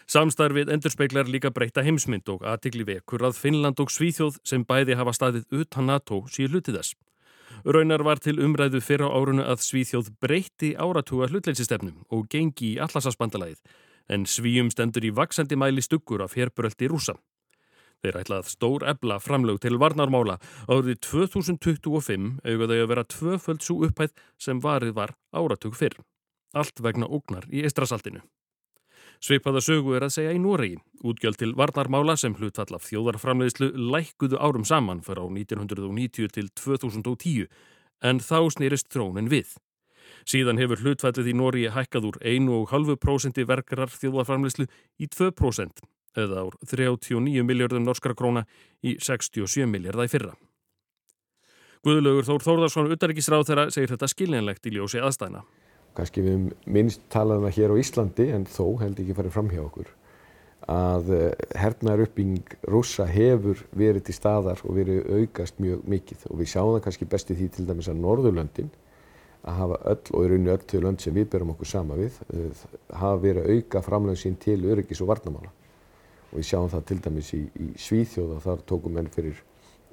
Samstarfið 0.06 0.68
endurspeglar 0.74 1.30
líka 1.32 1.50
breyta 1.50 1.82
heimsmynd 1.82 2.28
og 2.28 2.44
aðtikli 2.44 2.84
vekur 2.84 3.24
að 3.24 3.38
Finnland 3.40 3.80
og 3.80 3.90
Svíþjóð 3.90 4.36
sem 4.44 4.64
bæði 4.68 4.98
hafa 5.00 5.14
staðið 5.16 5.62
utan 5.62 5.88
NATO 5.88 6.20
síður 6.28 6.58
hlutið 6.58 6.78
þess. 6.78 6.94
Raunar 7.64 8.04
var 8.04 8.20
til 8.20 8.36
umræðu 8.44 8.82
fyrir 8.84 9.08
á 9.08 9.14
árunu 9.16 9.46
að 9.48 9.64
Svíþjóð 9.64 10.12
breyti 10.20 10.74
áratúa 10.76 11.30
hlutleysistefnum 11.30 12.04
og 12.12 12.28
gengi 12.28 12.74
í 12.74 12.80
allarsasbandalæðið 12.84 13.62
en 14.12 14.26
Svíum 14.28 14.68
stendur 14.70 15.06
í 15.08 15.14
vaksandi 15.16 15.56
mæli 15.56 15.82
stuggur 15.82 16.22
af 16.24 16.36
herbröldi 16.36 16.90
rúsa. 16.92 17.16
Þeir 18.04 18.18
ætlað 18.20 18.48
stór 18.52 18.82
ebla 18.84 19.16
framlög 19.16 19.62
til 19.64 19.78
varnarmála 19.80 20.34
árið 20.68 20.98
2025 21.06 22.26
auðvitað 22.44 22.82
að 22.82 22.90
vera 22.90 23.04
tvöföld 23.08 23.62
svo 23.64 23.78
upphæð 23.86 24.12
sem 24.36 24.60
varið 24.60 24.92
var 24.98 25.14
áratug 25.32 25.72
fyrr. 25.78 25.96
Allt 26.52 26.82
vegna 26.84 27.08
ógnar 27.08 27.46
í 27.48 27.62
Eistrasaltinu. 27.64 28.20
Sveipaða 29.24 29.62
sögu 29.64 29.94
er 29.96 30.04
að 30.04 30.12
segja 30.18 30.34
í 30.36 30.42
Noregi. 30.42 30.76
Útgjöld 31.00 31.40
til 31.40 31.54
varnarmála 31.56 32.18
sem 32.20 32.36
hlutfall 32.36 32.76
af 32.76 32.84
þjóðarframleiðslu 32.90 33.70
lækkuðu 33.94 34.36
árum 34.36 34.68
saman 34.68 35.00
fyrir 35.06 35.24
á 35.24 35.26
1990 35.32 36.28
til 36.36 36.52
2010 36.60 37.48
en 38.04 38.20
þá 38.20 38.38
snýrist 38.52 38.92
trónin 38.92 39.32
við. 39.32 39.56
Síðan 40.28 40.60
hefur 40.60 40.84
hlutfallið 40.84 41.32
í 41.32 41.38
Noregi 41.40 41.72
hækkað 41.72 42.12
úr 42.12 42.20
1,5% 42.20 43.44
verkarar 43.48 43.96
þjóðarframleiðslu 43.96 44.68
í 45.00 45.08
2% 45.08 45.88
eða 46.20 46.46
ár 46.46 46.56
39 46.70 47.44
miljardum 47.46 47.84
norskara 47.86 48.16
króna 48.18 48.44
í 48.82 48.96
67 49.00 49.66
miljardar 49.70 50.08
í 50.08 50.12
fyrra. 50.12 50.34
Guðlaugur 51.84 52.24
Þór 52.24 52.44
Þórðarsson, 52.46 52.92
utarrikisráð 52.94 53.50
þeirra, 53.50 53.66
segir 53.74 53.90
þetta 53.92 54.08
skiljanlegt 54.08 54.68
í 54.70 54.72
ljósi 54.72 55.02
aðstæðina. 55.04 55.42
Kanski 55.94 56.22
við 56.24 56.46
minnst 56.64 57.02
talaðum 57.12 57.50
að 57.50 57.58
hér 57.58 57.74
á 57.76 57.80
Íslandi, 57.82 58.30
en 58.32 58.46
þó 58.48 58.78
held 58.80 59.02
ekki 59.02 59.16
farið 59.18 59.34
fram 59.34 59.50
hjá 59.52 59.60
okkur, 59.66 59.90
að 60.70 61.10
eh, 61.12 61.42
hernaðar 61.60 62.06
uppbygging 62.06 62.54
rúsa 62.72 63.04
hefur 63.04 63.60
verið 63.76 64.06
til 64.06 64.16
staðar 64.16 64.62
og 64.64 64.78
verið 64.78 65.10
aukast 65.12 65.60
mjög 65.60 65.84
mikið 65.92 66.24
og 66.30 66.40
við 66.40 66.50
sjáum 66.54 66.72
það 66.72 66.84
kannski 66.86 67.08
besti 67.12 67.36
því 67.36 67.48
til 67.52 67.66
dæmis 67.68 67.90
að 67.92 68.00
Norðurlöndin 68.00 68.70
að 69.44 69.58
hafa 69.58 69.80
öll 69.92 70.14
og 70.16 70.24
í 70.24 70.30
rauninu 70.30 70.54
öll 70.54 70.64
þau 70.64 70.78
lönd 70.86 71.04
sem 71.04 71.16
við 71.16 71.28
berum 71.34 71.52
okkur 71.52 71.68
sama 71.68 71.98
við 72.00 72.16
eh, 72.32 72.64
hafa 72.96 73.20
verið 73.26 73.50
auka 73.52 73.84
framlega 73.84 74.22
sín 74.22 74.38
til 74.40 74.62
öryggis 74.64 75.04
og 75.04 75.12
varnamála 75.12 75.52
og 76.34 76.40
við 76.40 76.48
sjáum 76.48 76.70
það 76.72 76.86
til 76.88 77.00
dæmis 77.04 77.28
í, 77.36 77.42
í 77.46 77.66
Svíþjóð 77.78 78.30
og 78.34 78.40
þar 78.42 78.62
tókum 78.66 78.96
menn 78.98 79.10
fyrir 79.14 79.38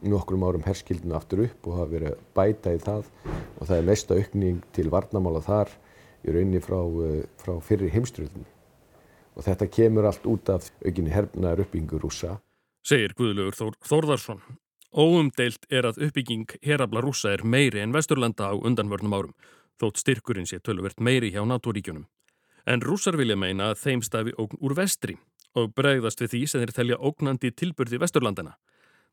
nokkrum 0.02 0.42
árum 0.48 0.64
herskildinu 0.66 1.14
aftur 1.14 1.44
upp 1.46 1.68
og 1.70 1.78
hafa 1.78 1.92
verið 1.92 2.24
bæta 2.34 2.74
í 2.74 2.80
það 2.82 3.12
og 3.30 3.68
það 3.70 3.76
er 3.76 3.86
mesta 3.92 4.18
aukning 4.18 4.64
til 4.74 4.88
varnamála 4.90 5.44
þar 5.46 5.70
í 6.26 6.34
rauninni 6.34 6.62
frá, 6.66 6.80
eh, 6.82 7.22
frá 7.38 7.54
fyrir 7.62 7.94
heimströðinni 7.94 8.50
og 9.36 9.46
þetta 9.46 9.70
kemur 9.70 10.10
allt 10.10 10.26
út 10.26 10.50
af 10.50 10.72
aukinni 10.82 11.14
hernaðar 11.14 11.62
uppbyggingu 11.64 12.02
rúsa. 12.02 12.40
Segir 12.84 13.14
Guðlaugur 13.16 13.56
Þór, 13.56 13.78
Þórðarsson. 13.86 14.42
Óumdeilt 14.92 15.70
er 15.70 15.86
að 15.88 16.02
uppbygging 16.08 16.58
herabla 16.66 17.04
rúsa 17.06 17.32
er 17.38 17.46
meiri 17.46 17.80
en 17.80 17.94
vesturlanda 17.94 18.50
á 18.52 18.54
undanvörnum 18.58 19.14
árum, 19.14 19.36
þótt 19.80 20.02
styrkurinn 20.02 20.50
sé 20.50 20.60
tölvert 20.60 21.00
meiri 21.00 21.32
hjá 21.32 21.46
NATO-ríkjunum. 21.46 22.10
En 22.66 22.82
rúsar 22.82 23.16
vilja 23.16 23.38
meina 23.38 23.72
að 23.72 23.86
þeim 23.86 24.02
stafi 24.04 24.34
ógn 24.38 24.60
úr 24.60 24.76
vestri 24.76 25.16
og 25.58 25.74
bregðast 25.76 26.22
við 26.24 26.34
því 26.34 26.42
sem 26.48 26.64
þeir 26.64 26.76
telja 26.76 27.00
ógnandi 27.00 27.52
tilbyrði 27.52 28.00
vesturlandina. 28.02 28.56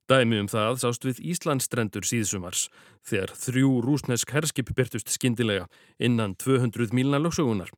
Dæmi 0.09 0.39
um 0.41 0.49
það 0.49 0.79
sást 0.81 1.05
við 1.05 1.19
Íslandstrendur 1.35 2.07
síðsumars 2.09 2.69
þegar 3.05 3.35
þrjú 3.37 3.73
rúsnesk 3.85 4.31
herskip 4.33 4.73
byrtust 4.77 5.13
skindilega 5.13 5.67
innan 5.99 6.37
200 6.41 6.95
mílna 6.97 7.21
lögsögunar. 7.21 7.69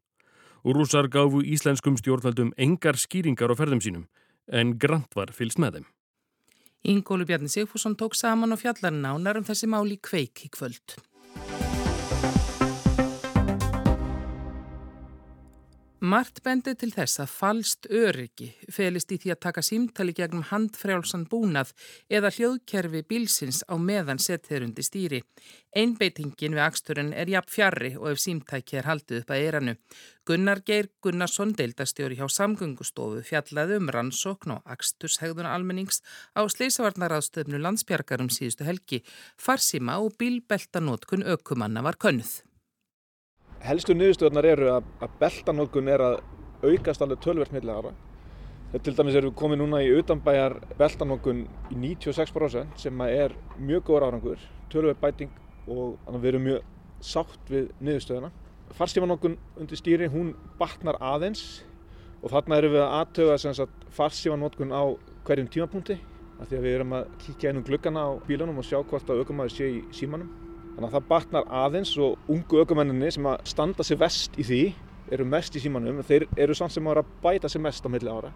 Og 0.62 0.76
rúsar 0.76 1.08
gafu 1.10 1.40
íslenskum 1.42 1.96
stjórnvaldum 1.98 2.52
engar 2.56 3.00
skýringar 3.00 3.50
á 3.50 3.58
ferðum 3.58 3.82
sínum 3.82 4.06
en 4.46 4.76
grant 4.78 5.10
var 5.16 5.32
fylst 5.34 5.58
með 5.58 5.80
þeim. 5.80 5.88
Ingólu 6.90 7.26
Bjarni 7.26 7.50
Sigfússon 7.50 7.96
tók 7.96 8.14
saman 8.16 8.54
og 8.54 8.62
fjallar 8.62 8.94
nánar 8.94 9.40
um 9.40 9.44
þessi 9.44 9.68
máli 9.68 9.98
kveik 10.00 10.46
í 10.46 10.52
kvöld. 10.54 11.00
Mart 16.00 16.38
bendi 16.40 16.72
til 16.80 16.88
þess 16.94 17.20
að 17.20 17.32
falst 17.34 17.86
öryggi 17.92 18.46
felist 18.72 19.10
í 19.12 19.18
því 19.20 19.34
að 19.34 19.40
taka 19.44 19.64
símtali 19.66 20.14
gegnum 20.16 20.46
handfrjálsan 20.48 21.26
búnað 21.28 21.74
eða 22.08 22.30
hljóðkerfi 22.32 23.02
bílsins 23.04 23.60
á 23.68 23.76
meðan 23.76 24.16
setþeir 24.16 24.64
undir 24.64 24.88
stýri. 24.88 25.20
Einbeitingin 25.76 26.56
við 26.56 26.64
aksturinn 26.64 27.12
er 27.12 27.28
jafn 27.28 27.52
fjarrri 27.52 27.92
og 28.00 28.14
ef 28.14 28.24
símtæki 28.24 28.80
er 28.80 28.88
haldið 28.88 29.20
upp 29.20 29.36
að 29.36 29.44
eranu. 29.50 29.76
Gunnar 30.24 30.64
Geir 30.64 30.88
Gunnarsson, 31.04 31.52
deildastjóri 31.52 32.16
hjá 32.16 32.32
samgöngustofu, 32.32 33.20
fjallaði 33.20 33.76
um 33.76 33.92
rannsókn 33.92 34.56
og 34.56 34.72
aksturshegðuna 34.72 35.52
almennings 35.52 36.00
á 36.32 36.48
sleisavarnaraðstöfnu 36.48 37.60
landsbjargarum 37.60 38.32
síðustu 38.32 38.64
helgi. 38.64 39.04
Farsima 39.36 40.00
og 40.00 40.16
bílbeltanótkun 40.16 41.28
ökumanna 41.28 41.84
var 41.84 42.00
könnuð 42.00 42.40
helstu 43.64 43.94
niðurstöðunar 43.96 44.48
eru 44.48 44.70
að, 44.74 44.86
að 45.04 45.16
beltanókun 45.20 45.90
er 45.92 46.04
að 46.04 46.16
aukast 46.64 47.02
alveg 47.04 47.20
tölvert 47.24 47.52
millega 47.54 47.80
ára. 47.82 47.92
Þetta 48.70 48.84
til 48.86 48.94
dæmis 48.98 49.16
við 49.18 49.32
komið 49.38 49.60
núna 49.60 49.80
í 49.82 49.90
utanbæjar 49.98 50.56
beltanókun 50.78 51.42
í 51.72 51.78
96% 51.80 52.78
sem 52.80 53.02
er 53.06 53.34
mjög 53.58 53.88
góður 53.88 54.06
árangur, 54.08 54.44
tölvert 54.72 55.00
bæting 55.02 55.32
og 55.70 55.98
við 56.16 56.28
erum 56.32 56.46
mjög 56.46 56.68
sátt 57.04 57.50
við 57.50 57.72
niðurstöðuna. 57.80 58.30
Farsífanókun 58.78 59.34
undir 59.58 59.80
stýri, 59.80 60.06
hún 60.12 60.34
batnar 60.60 61.00
aðeins 61.02 61.64
og 62.20 62.30
þarna 62.30 62.60
erum 62.60 62.76
við 62.76 62.84
að 62.84 62.94
aðtöga 63.00 63.66
farsífanókun 63.96 64.76
á 64.76 64.82
hverjum 65.26 65.50
tímapunkti 65.50 65.98
af 66.40 66.48
því 66.48 66.56
að 66.56 66.64
við 66.64 66.76
erum 66.78 66.94
að 66.96 67.10
kíkja 67.24 67.50
einum 67.50 67.66
gluggana 67.66 68.06
á 68.06 68.10
bílanum 68.28 68.60
og 68.62 68.68
sjá 68.68 68.78
hvort 68.80 69.10
að 69.10 69.24
aukumæður 69.24 69.56
sé 69.56 69.68
í 69.74 69.82
símanum 69.96 70.30
Þannig 70.76 70.86
að 70.88 70.94
það 70.96 71.08
batnar 71.10 71.50
aðeins 71.64 71.92
og 72.00 72.30
ungu 72.30 72.62
ökumenninni 72.62 73.10
sem 73.12 73.26
að 73.28 73.42
standa 73.50 73.84
sér 73.86 74.00
vest 74.00 74.38
í 74.40 74.46
því 74.46 74.62
eru 75.10 75.26
mest 75.26 75.56
í 75.58 75.62
símanum, 75.62 76.02
þeir 76.06 76.26
eru 76.38 76.54
samt 76.56 76.74
sem 76.74 76.86
að 76.88 77.02
bæta 77.22 77.50
sér 77.50 77.64
mest 77.64 77.86
á 77.86 77.90
milli 77.90 78.10
ára. 78.10 78.30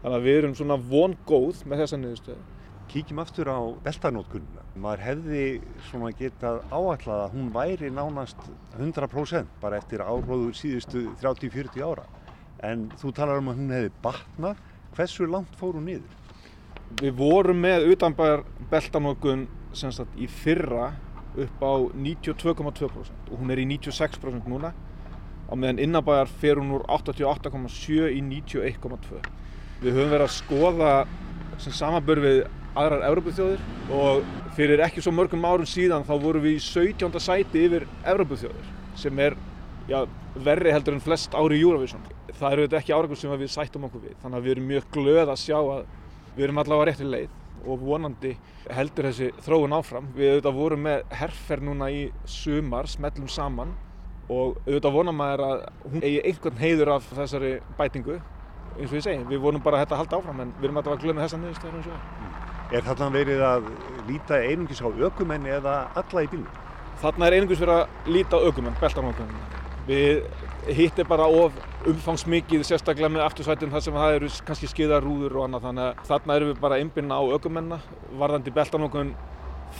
Þannig 0.00 0.16
að 0.16 0.26
við 0.26 0.38
erum 0.40 0.56
svona 0.56 0.76
von 0.90 1.16
góð 1.28 1.64
með 1.68 1.82
þessa 1.84 2.00
niðurstöðu. 2.00 2.44
Kíkjum 2.90 3.20
aftur 3.22 3.50
á 3.52 3.58
beltanótkunna. 3.84 4.64
Maður 4.82 5.02
hefði 5.06 5.42
svona 5.90 6.10
getað 6.18 6.62
áallega 6.72 7.18
að 7.26 7.34
hún 7.36 7.50
væri 7.54 7.90
nánast 7.94 8.40
100% 8.78 9.52
bara 9.62 9.78
eftir 9.78 10.02
áróður 10.02 10.56
síðustu 10.58 11.04
30-40 11.20 11.84
ára. 11.86 12.06
En 12.66 12.88
þú 13.00 13.12
talar 13.14 13.38
um 13.40 13.52
að 13.52 13.60
hún 13.60 13.76
hefði 13.76 13.92
batnað. 14.02 14.64
Hversu 14.96 15.28
langt 15.30 15.54
fór 15.60 15.78
hún 15.78 15.86
niður? 15.86 16.16
Við 16.98 17.14
vorum 17.20 17.60
með 17.62 17.86
utanbæjar 17.92 18.42
beltanótkun 18.72 19.46
í 20.18 20.26
fyrra 20.26 20.90
upp 21.36 21.62
á 21.62 21.72
92,2% 21.94 23.30
og 23.30 23.34
hún 23.38 23.52
er 23.54 23.62
í 23.62 23.66
96% 23.68 24.48
núna 24.50 24.72
á 25.50 25.54
meðan 25.54 25.82
innabæjar 25.82 26.30
fer 26.40 26.60
hún 26.60 26.72
úr 26.78 26.86
88,7 26.88 28.10
í 28.14 28.22
91,2 28.22 29.20
Við 29.80 29.96
höfum 29.96 30.10
verið 30.12 30.26
að 30.26 30.34
skoða 30.34 30.94
sem 31.60 31.72
samanbör 31.72 32.20
við 32.20 32.40
aðrar 32.78 33.06
Evrópuþjóðir 33.08 33.62
og 33.96 34.26
fyrir 34.56 34.82
ekki 34.84 35.02
svo 35.02 35.12
mörgum 35.16 35.46
árum 35.48 35.68
síðan 35.68 36.04
þá 36.04 36.12
vorum 36.20 36.44
við 36.44 36.58
í 36.58 36.64
17. 36.66 37.16
sæti 37.22 37.64
yfir 37.66 37.86
Evrópuþjóðir 38.04 38.68
sem 39.00 39.22
er 39.24 39.36
já, 39.88 40.04
verri 40.36 40.74
heldur 40.74 40.98
en 40.98 41.02
flest 41.02 41.34
ári 41.34 41.58
í 41.58 41.64
Eurovision. 41.64 42.04
Það 42.36 42.52
eru 42.52 42.66
þetta 42.66 42.80
ekki 42.80 42.94
árakur 42.94 43.18
sem 43.18 43.32
við 43.40 43.52
sættum 43.54 43.88
okkur 43.88 44.04
við 44.04 44.18
þannig 44.22 44.38
að 44.38 44.46
við 44.46 44.54
erum 44.54 44.70
mjög 44.70 44.90
glöð 44.94 45.22
að 45.24 45.40
sjá 45.40 45.58
að 45.58 45.82
við 46.36 46.46
erum 46.46 46.62
allavega 46.62 46.90
rétti 46.90 47.08
leið 47.08 47.39
og 47.66 47.84
vonandi 47.84 48.34
heldur 48.70 49.10
þessi 49.10 49.30
þróun 49.44 49.76
áfram. 49.76 50.10
Við 50.16 50.34
auðvitað 50.34 50.58
vorum 50.58 50.84
með 50.86 51.14
herfer 51.20 51.62
núna 51.64 51.90
í 51.92 52.02
sumar, 52.28 52.88
smellum 52.90 53.28
saman 53.30 53.72
og 54.30 54.60
auðvitað 54.66 54.94
vonum 54.94 55.16
maður 55.18 55.46
að 55.46 55.64
hún 55.90 56.04
eigi 56.06 56.20
einhvern 56.30 56.60
heiður 56.60 56.92
af 56.96 57.08
þessari 57.16 57.56
bætingu 57.78 58.20
eins 58.78 58.92
og 58.92 58.98
ég 59.00 59.04
segi, 59.04 59.24
við 59.28 59.42
vonum 59.42 59.62
bara 59.64 59.80
að 59.80 59.86
þetta 59.86 60.00
halda 60.00 60.20
áfram 60.20 60.42
en 60.44 60.52
við 60.58 60.68
erum 60.68 60.80
alltaf 60.80 60.94
að 60.94 61.04
glöna 61.04 61.24
þessa 61.24 61.40
niðurstöður 61.40 61.80
eins 61.80 61.90
og 61.90 62.38
Er 62.70 62.84
þarna 62.86 63.08
verið 63.10 63.40
að 63.42 63.64
líta 64.06 64.36
einungis 64.46 64.78
á 64.78 64.86
ökumenni 64.86 65.50
eða 65.50 65.72
alla 65.98 66.22
í 66.22 66.28
bílunum? 66.30 66.60
Þarna 67.02 67.26
er 67.26 67.36
einungis 67.40 67.62
verið 67.64 67.80
að 67.80 68.12
líta 68.14 68.38
á 68.38 68.46
ökumenn, 68.46 68.76
beltarnókunum. 68.78 69.59
Við 69.90 70.20
hittir 70.76 71.06
bara 71.08 71.24
of 71.26 71.56
umfangsmikið 71.90 72.62
sérstaklega 72.68 73.10
með 73.10 73.24
aftursvætum 73.24 73.72
þar 73.72 73.82
sem 73.82 73.96
það 73.98 74.16
eru 74.18 74.28
kannski 74.46 74.68
skiðarúður 74.70 75.38
og 75.40 75.46
annað 75.48 75.64
þannig 75.66 75.86
að 75.88 76.04
þarna 76.10 76.36
erum 76.36 76.50
við 76.52 76.60
bara 76.62 76.76
að 76.76 76.84
innbyrna 76.84 77.18
á 77.18 77.22
ökumenna 77.34 77.78
varðandi 78.20 78.52
beltarnókun 78.54 79.10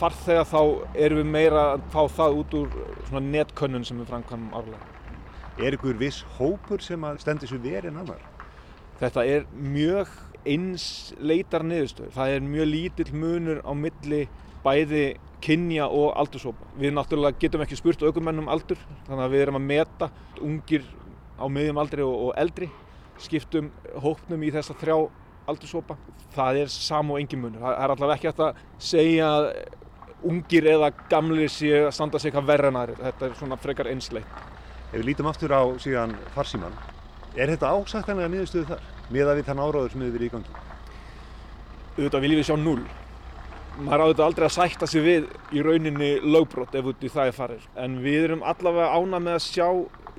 farþega 0.01 0.43
þá 0.49 0.59
erum 1.05 1.21
við 1.21 1.31
meira 1.37 1.63
að 1.75 1.85
fá 1.93 2.01
það 2.17 2.39
út 2.41 2.57
úr 2.59 2.75
svona 3.07 3.23
netkönnun 3.27 3.87
sem 3.87 4.01
við 4.01 4.11
framkvæmum 4.11 4.57
árlega. 4.59 4.83
Er 5.61 5.77
ykkur 5.77 5.99
viss 6.01 6.25
hópur 6.39 6.83
sem 6.83 7.07
að 7.07 7.23
stendur 7.23 7.51
sér 7.51 7.63
verið 7.63 7.91
en 7.93 8.03
annar? 8.03 8.27
Þetta 8.99 9.25
er 9.31 9.47
mjög 9.55 10.11
einsleitar 10.47 11.63
niðurstöður. 11.67 12.15
Það 12.17 12.35
er 12.35 12.47
mjög 12.51 12.71
lítill 12.71 13.11
munur 13.15 13.63
á 13.63 13.71
milli 13.77 14.25
bæði 14.65 15.05
kynja 15.41 15.87
og 15.89 16.13
aldurshópa. 16.21 16.69
Við 16.79 16.93
náttúrulega 16.95 17.39
getum 17.41 17.63
ekki 17.65 17.79
spurt 17.79 18.03
aukumennum 18.05 18.49
aldur, 18.51 18.79
þannig 19.07 19.25
að 19.25 19.35
við 19.35 19.43
erum 19.45 19.59
að 19.59 19.67
meta 19.71 20.09
ungir 20.41 20.85
á 21.41 21.45
miðjum 21.49 21.81
aldri 21.81 22.05
og, 22.05 22.15
og 22.27 22.31
eldri, 22.41 22.69
skiptum 23.21 23.71
hópnum 24.03 24.45
í 24.45 24.51
þessa 24.53 24.77
þrjá 24.77 24.97
aldurshópa. 25.51 25.97
Það 26.35 26.61
er 26.63 26.73
sam 26.73 27.11
og 27.11 27.21
engin 27.21 27.41
munur. 27.41 27.61
Það 27.63 27.77
er 27.77 27.95
allavega 27.95 28.17
ekki 28.17 28.31
hægt 28.31 28.43
að 28.45 28.63
segja 28.91 29.29
að 29.35 29.49
ungir 30.31 30.69
eða 30.69 30.91
gamlir 31.09 31.49
séu 31.49 31.87
að 31.87 31.93
standa 31.97 32.21
sig 32.21 32.29
eitthvað 32.29 32.49
verra 32.53 32.71
en 32.71 32.79
aðri. 32.81 32.97
Þetta 33.01 33.27
er 33.27 33.37
svona 33.39 33.59
frekar 33.59 33.89
einsleitt. 33.91 34.41
Ef 34.91 34.97
við 34.99 35.07
lítum 35.07 35.29
aftur 35.31 35.53
á 35.55 35.63
síðan 35.81 36.17
farsíman, 36.35 36.73
er 37.33 37.53
þetta 37.53 37.71
ásættanlega 37.71 38.31
niðurstöðu 38.31 38.67
þar? 38.73 38.89
Miða 39.11 39.35
við 39.37 39.47
þann 39.47 39.61
áráður 39.63 39.93
sem 39.93 40.03
hefur 40.03 40.17
verið 40.17 40.27
í 40.27 40.33
gangi? 40.33 40.65
Auðvitað 41.95 42.25
viljum 42.25 42.41
við 42.41 42.47
sjá 42.49 42.57
null 42.59 42.83
maður 43.85 44.03
áður 44.05 44.23
aldrei 44.25 44.45
að 44.47 44.53
sætta 44.55 44.87
sig 44.89 45.03
við 45.05 45.27
í 45.55 45.63
rauninni 45.65 46.11
lögbrot 46.23 46.75
ef 46.77 46.87
út 46.91 47.03
í 47.03 47.11
það 47.11 47.31
er 47.31 47.37
farið. 47.37 47.67
En 47.83 47.97
við 48.03 48.27
erum 48.27 48.45
allavega 48.45 48.93
ána 48.95 49.19
með 49.23 49.37
að 49.37 49.45
sjá 49.47 49.67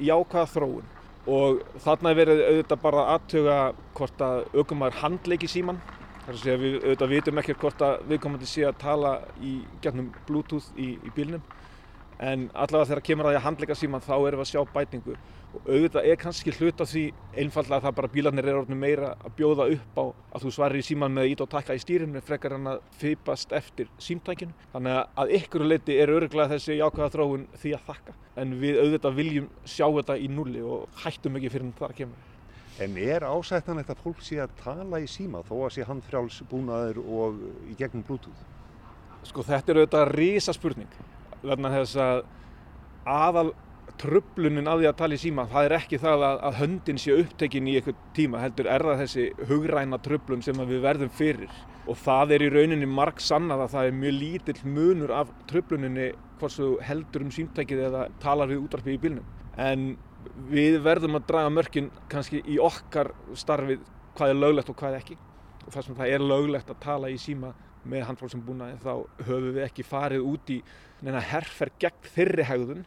jákvæða 0.02 0.50
þróun. 0.52 0.90
Og 1.32 1.62
þarna 1.84 2.10
er 2.10 2.18
verið 2.18 2.44
auðvitað 2.48 2.82
bara 2.82 3.08
aðtöga 3.14 3.58
hvort 3.94 4.24
að 4.26 4.38
aukumar 4.58 4.96
handleiki 5.02 5.50
síman 5.50 5.78
þar 6.22 6.34
að 6.34 6.40
segja 6.40 6.58
við 6.58 6.78
auðvitað 6.80 7.12
vitum 7.12 7.42
ekkert 7.42 7.62
hvort 7.62 7.84
að 7.86 8.06
viðkomandi 8.10 8.48
sé 8.50 8.64
að 8.66 8.80
tala 8.82 9.12
í 9.42 9.52
gegnum 9.82 10.10
bluetooth 10.26 10.70
í, 10.78 10.94
í 10.98 11.12
bílnum. 11.14 11.42
En 12.22 12.48
allavega 12.54 12.92
þegar 12.92 13.06
kemur 13.08 13.28
að 13.28 13.34
því 13.34 13.40
að 13.40 13.46
handleika 13.46 13.78
síman 13.78 14.04
þá 14.04 14.14
erum 14.16 14.42
við 14.42 14.44
að 14.46 14.52
sjá 14.52 14.74
bætingu 14.74 15.16
og 15.52 15.68
auðvitað 15.68 16.06
er 16.08 16.18
kannski 16.20 16.52
hlut 16.56 16.80
af 16.80 16.88
því 16.88 17.02
einfallega 17.38 17.78
að 17.78 17.86
það 17.86 17.94
bara 17.98 18.10
bílarnir 18.14 18.48
er 18.48 18.58
orðinu 18.60 18.78
meira 18.80 19.10
að 19.20 19.34
bjóða 19.38 19.66
upp 19.74 20.00
á 20.00 20.04
að 20.32 20.46
þú 20.46 20.52
svarir 20.56 20.80
í 20.80 20.86
síman 20.86 21.12
með 21.12 21.32
ít 21.32 21.44
og 21.44 21.50
takka 21.52 21.76
í 21.76 21.82
stýrinu 21.82 22.22
frekar 22.24 22.56
en 22.56 22.70
að 22.72 22.82
fipast 23.00 23.52
eftir 23.56 23.90
símtækinu. 24.00 24.56
Þannig 24.72 24.98
að 25.22 25.32
ykkur 25.38 25.66
leiti 25.66 25.98
er 26.00 26.12
öruglega 26.14 26.54
þessi 26.54 26.78
jákvæða 26.78 27.12
þróun 27.16 27.46
því 27.60 27.74
að 27.76 27.86
þakka. 27.90 28.16
En 28.42 28.54
við 28.62 28.82
auðvitað 28.82 29.18
viljum 29.20 29.48
sjá 29.64 29.86
þetta 29.86 30.18
í 30.18 30.28
nulli 30.32 30.64
og 30.64 31.02
hættum 31.04 31.40
ekki 31.40 31.52
fyrir 31.52 31.74
það 31.78 31.88
að 31.90 31.96
kemur. 32.00 32.28
En 32.80 32.96
er 32.96 33.26
ásættanlegt 33.28 33.92
að 33.92 34.00
fólk 34.00 34.22
sé 34.24 34.38
að 34.40 34.54
tala 34.62 35.02
í 35.02 35.08
síma 35.10 35.42
þó 35.44 35.56
að 35.66 35.74
sé 35.74 35.84
handfrjáls 35.84 36.40
búnaður 36.48 37.02
og 37.04 37.42
í 37.68 37.76
gegnum 37.76 38.04
bluetooth? 38.08 38.46
Sko 39.28 39.44
þetta 39.46 39.74
er 39.74 39.82
auðvitað 39.82 40.12
risa 40.16 40.54
spurning 40.56 41.02
verðan 41.42 41.74
þess 41.76 41.98
að 42.00 42.22
aðal 43.12 43.50
trublunin 44.02 44.68
af 44.70 44.80
því 44.80 44.88
að 44.88 44.96
tala 44.98 45.16
í 45.16 45.20
síma 45.22 45.44
það 45.50 45.66
er 45.66 45.74
ekki 45.76 45.98
það 46.02 46.24
að, 46.26 46.38
að 46.48 46.56
höndin 46.58 46.98
sé 46.98 47.14
upptekinn 47.22 47.68
í 47.70 47.76
eitthvað 47.78 48.00
tíma 48.16 48.40
heldur 48.42 48.68
er 48.72 48.84
það 48.88 49.02
þessi 49.04 49.26
hugræna 49.50 49.98
trublun 50.02 50.42
sem 50.42 50.62
við 50.66 50.82
verðum 50.82 51.12
fyrir. 51.14 51.52
Og 51.86 51.98
það 51.98 52.36
er 52.36 52.44
í 52.46 52.50
rauninni 52.52 52.88
marg 52.90 53.22
sannað 53.22 53.64
að 53.64 53.74
það 53.74 53.88
er 53.88 53.98
mjög 54.00 54.16
lítill 54.18 54.58
munur 54.76 55.14
af 55.22 55.32
trubluninni 55.50 56.08
hvort 56.40 56.56
þú 56.56 56.68
heldur 56.82 57.26
um 57.26 57.34
símtækið 57.34 57.84
eða 57.88 58.06
talar 58.22 58.50
við 58.50 58.64
útvarpið 58.64 58.96
í 58.96 59.02
bílnum. 59.02 59.28
En 59.58 59.90
við 60.50 60.78
verðum 60.82 61.18
að 61.18 61.28
draga 61.30 61.52
mörkin 61.52 61.90
kannski 62.10 62.42
í 62.46 62.58
okkar 62.62 63.12
starfið 63.38 63.82
hvað 64.16 64.32
er 64.32 64.40
löglegt 64.40 64.72
og 64.72 64.78
hvað 64.78 64.98
ekki. 64.98 65.18
Og 65.62 65.74
þar 65.74 65.86
sem 65.86 65.98
það 65.98 66.14
er 66.16 66.26
löglegt 66.26 66.72
að 66.72 66.82
tala 66.82 67.10
í 67.12 67.18
síma 67.20 67.52
með 67.82 68.06
handfólksum 68.08 68.42
búnaði 68.46 68.78
þá 68.82 68.92
höfum 69.26 69.54
við 69.56 69.64
ekki 69.66 69.86
farið 69.86 70.26
út 70.26 70.50
í 70.54 70.60
herfer 71.02 71.72
gegn 71.82 72.10
þeirri 72.14 72.46
hegðun 72.46 72.84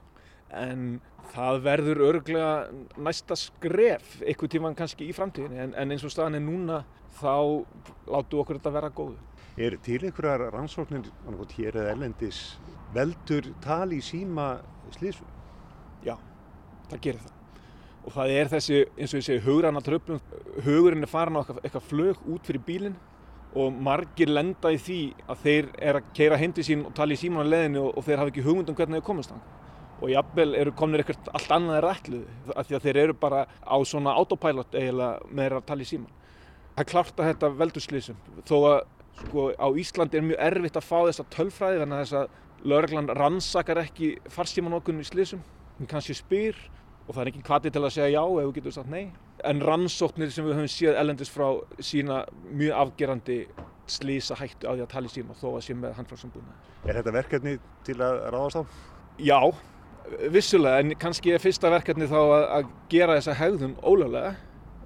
en 0.62 0.88
það 1.34 1.62
verður 1.66 2.02
örglega 2.10 2.50
næsta 3.02 3.38
skref 3.40 4.20
eitthvað 4.22 4.56
tíman 4.56 4.78
kannski 4.78 5.10
í 5.10 5.16
framtíðinni 5.16 5.64
en, 5.64 5.74
en 5.76 5.94
eins 5.94 6.06
og 6.06 6.14
staðan 6.14 6.40
er 6.40 6.46
núna 6.46 6.82
þá 7.20 7.64
látu 8.12 8.42
okkur 8.42 8.60
þetta 8.60 8.76
vera 8.76 8.92
góðu. 8.96 9.18
Er 9.56 9.78
til 9.84 10.02
einhverjar 10.04 10.50
rannsóknir 10.52 11.08
hér 11.56 11.80
eða 11.80 11.94
ellendis 11.96 12.42
veldur 12.96 13.48
tali 13.64 14.02
í 14.02 14.04
síma 14.04 14.58
slísu? 14.96 15.24
Já, 16.06 16.18
það 16.92 17.02
gerir 17.08 17.24
það 17.24 17.36
og 18.06 18.14
það 18.14 18.32
er 18.36 18.50
þessi, 18.52 18.80
eins 19.00 19.14
og 19.14 19.20
ég 19.20 19.26
segi, 19.26 19.42
hugranna 19.42 19.82
tröflum 19.82 20.20
hugurinn 20.66 21.06
er 21.06 21.10
farin 21.10 21.40
á 21.40 21.42
eitthvað, 21.42 21.88
flög 21.90 22.28
út 22.30 22.46
fyrir 22.46 22.62
bílinn 22.68 22.98
og 23.56 23.78
margir 23.88 24.30
lenda 24.30 24.70
í 24.76 24.78
því 24.78 25.00
að 25.32 25.46
þeir 25.46 25.70
er 25.90 26.00
að 26.02 26.10
keira 26.18 26.38
hindi 26.38 26.66
sín 26.68 26.84
og 26.86 26.94
tala 26.98 27.16
í 27.16 27.20
síman 27.20 27.48
á 27.48 27.52
leðinu 27.54 27.86
og, 27.88 27.94
og 27.98 28.06
þeir 28.06 28.22
hafa 28.22 28.34
ekki 28.34 28.44
hugmynd 28.46 28.70
um 28.70 28.78
hvernig 28.78 29.00
þeir 29.00 29.08
komast 29.08 29.32
þannig 29.34 29.65
og 30.02 30.12
jafnvel 30.12 30.56
eru 30.60 30.74
kominir 30.76 31.04
eitthvað 31.04 31.32
allt 31.38 31.54
annað 31.56 31.78
er 31.80 31.90
ætluð 31.92 32.54
af 32.56 32.68
því 32.68 32.78
að 32.78 32.86
þeir 32.88 33.02
eru 33.04 33.16
bara 33.20 33.46
á 33.64 33.76
svona 33.88 34.16
autopilot 34.20 34.76
eiginlega 34.76 35.30
með 35.30 35.44
þeirra 35.46 35.62
að 35.62 35.70
tala 35.70 35.86
í 35.86 35.90
síman. 35.92 36.22
Það 36.76 36.84
er 36.84 36.92
klart 36.92 37.20
að 37.20 37.30
þetta 37.32 37.52
veldur 37.62 37.86
slísum 37.86 38.18
þó 38.44 38.56
að 38.60 38.78
sko 39.16 39.46
á 39.56 39.68
Íslandi 39.80 40.20
er 40.20 40.26
mjög 40.28 40.42
erfitt 40.50 40.80
að 40.80 40.88
fá 40.90 40.98
þessa 41.08 41.28
tölfræði 41.32 41.82
þannig 41.82 41.98
að 41.98 42.04
þess 42.04 42.18
að 42.20 42.66
lögreglan 42.66 43.12
rannsakar 43.16 43.80
ekki 43.84 44.10
farsíman 44.34 44.76
okkur 44.80 45.00
í 45.00 45.06
slísum, 45.08 45.44
hún 45.78 45.90
kannski 45.90 46.16
spyr 46.18 46.58
og 47.06 47.14
það 47.14 47.22
er 47.22 47.32
ekki 47.32 47.46
kvati 47.46 47.72
til 47.72 47.84
að 47.84 47.94
segja 47.94 48.18
já 48.18 48.24
ef 48.26 48.48
þú 48.48 48.56
getur 48.58 48.76
sagt 48.76 48.92
nei. 48.92 49.06
En 49.46 49.62
rannsóknir 49.62 50.32
sem 50.34 50.46
við 50.48 50.58
höfum 50.58 50.72
séð 50.72 50.98
ellendis 51.00 51.30
frá 51.30 51.48
sína 51.80 52.24
mjög 52.50 52.80
afgerandi 52.82 53.38
slísa 53.86 54.38
hættu 54.40 54.66
á 54.66 54.74
því 54.74 54.86
að 54.88 54.92
tala 54.96 55.12
í 55.12 55.14
síma 55.14 55.38
þó 55.38 55.48
að 55.54 55.64
sé 55.68 55.78
með 55.78 55.96
handfraksambúna. 56.00 56.56
Er 56.86 56.98
þetta 56.98 57.14
verkefni 57.14 57.56
til 57.86 57.98
að 58.02 58.24
ráðast 58.34 58.58
á? 58.58 58.64
Já, 59.22 59.40
vissulega 60.34 60.82
en 60.82 60.96
kannski 61.00 61.34
er 61.34 61.44
fyrsta 61.44 61.72
verkefni 61.74 62.08
þá 62.10 62.18
að, 62.22 62.44
að 62.58 62.70
gera 62.92 63.18
þessa 63.20 63.38
hegðun 63.40 63.78
ólöglega 63.82 64.36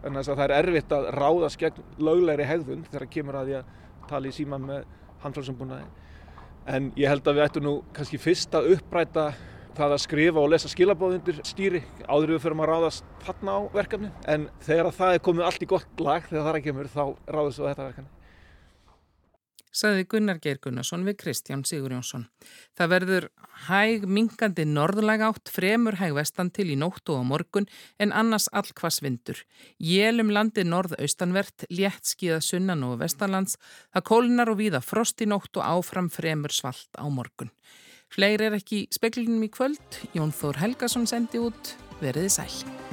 en 0.05 0.15
þess 0.15 0.31
að 0.31 0.39
það 0.39 0.45
er 0.45 0.55
erfitt 0.59 0.95
að 0.95 1.07
ráðast 1.17 1.59
gegn 1.59 1.85
löglegri 2.07 2.47
hegðun 2.47 2.85
þegar 2.87 3.09
kemur 3.15 3.39
að 3.39 3.49
því 3.49 3.57
að 3.59 3.71
tala 4.09 4.29
í 4.29 4.35
síman 4.35 4.67
með 4.67 4.85
handflóðsambúnaði 5.23 5.87
en 6.69 6.91
ég 6.99 7.11
held 7.11 7.27
að 7.27 7.39
við 7.39 7.47
ættum 7.47 7.65
nú 7.65 7.73
kannski 7.95 8.19
fyrst 8.21 8.55
að 8.55 8.73
uppræta 8.75 9.31
það 9.79 9.95
að 9.95 10.03
skrifa 10.03 10.41
og 10.41 10.51
lesa 10.51 10.71
skilabóðundir 10.71 11.41
stýri 11.47 11.81
áður 12.07 12.35
við 12.35 12.41
fyrir 12.45 12.63
að 12.63 12.71
ráðast 12.73 13.11
þarna 13.25 13.55
á 13.55 13.59
verkefni 13.75 14.13
en 14.31 14.47
þegar 14.65 14.91
það 14.95 15.15
er 15.15 15.25
komið 15.27 15.49
allt 15.49 15.65
í 15.65 15.69
gott 15.69 16.03
lag 16.03 16.25
þegar 16.27 16.45
það 16.45 16.51
er 16.51 16.61
ekki 16.61 16.75
mjög 16.77 16.89
þá 16.95 17.03
ráðast 17.35 17.61
við 17.61 17.69
þetta 17.69 17.89
verkefni 17.89 18.18
Saði 19.69 20.07
Gunnar 20.09 20.39
Geir 20.41 20.57
Gunnarsson 20.63 21.03
við 21.05 21.19
Kristján 21.21 21.61
Sigur 21.67 21.93
Jónsson. 21.93 22.25
Það 22.77 22.91
verður 22.93 23.27
hæg 23.67 24.07
mingandi 24.09 24.65
norðlæg 24.65 25.23
átt 25.27 25.51
fremur 25.53 25.99
hæg 25.99 26.15
vestan 26.17 26.49
til 26.49 26.71
í 26.73 26.77
nóttu 26.79 27.13
og 27.13 27.27
morgun 27.29 27.69
en 28.01 28.13
annars 28.15 28.49
allkvass 28.49 29.03
vindur. 29.05 29.43
Jélum 29.77 30.33
landi 30.33 30.65
norðaustanvert, 30.65 31.67
létt 31.69 32.09
skíða 32.09 32.41
sunnan 32.41 32.85
og 32.87 32.97
vestanlands, 33.03 33.59
það 33.93 34.07
kólinar 34.09 34.53
og 34.53 34.61
víða 34.63 34.81
frost 34.81 35.21
í 35.21 35.29
nótt 35.29 35.53
og 35.61 35.67
áfram 35.67 36.09
fremur 36.09 36.53
svalt 36.55 36.89
á 36.97 37.05
morgun. 37.05 37.53
Fleiri 38.09 38.49
er 38.49 38.57
ekki 38.57 38.87
speklinum 38.89 39.45
í 39.45 39.53
kvöld, 39.53 40.01
Jón 40.17 40.33
Þór 40.33 40.63
Helgason 40.63 41.05
sendi 41.05 41.37
út, 41.45 41.75
veriði 42.01 42.39
sæl. 42.39 42.88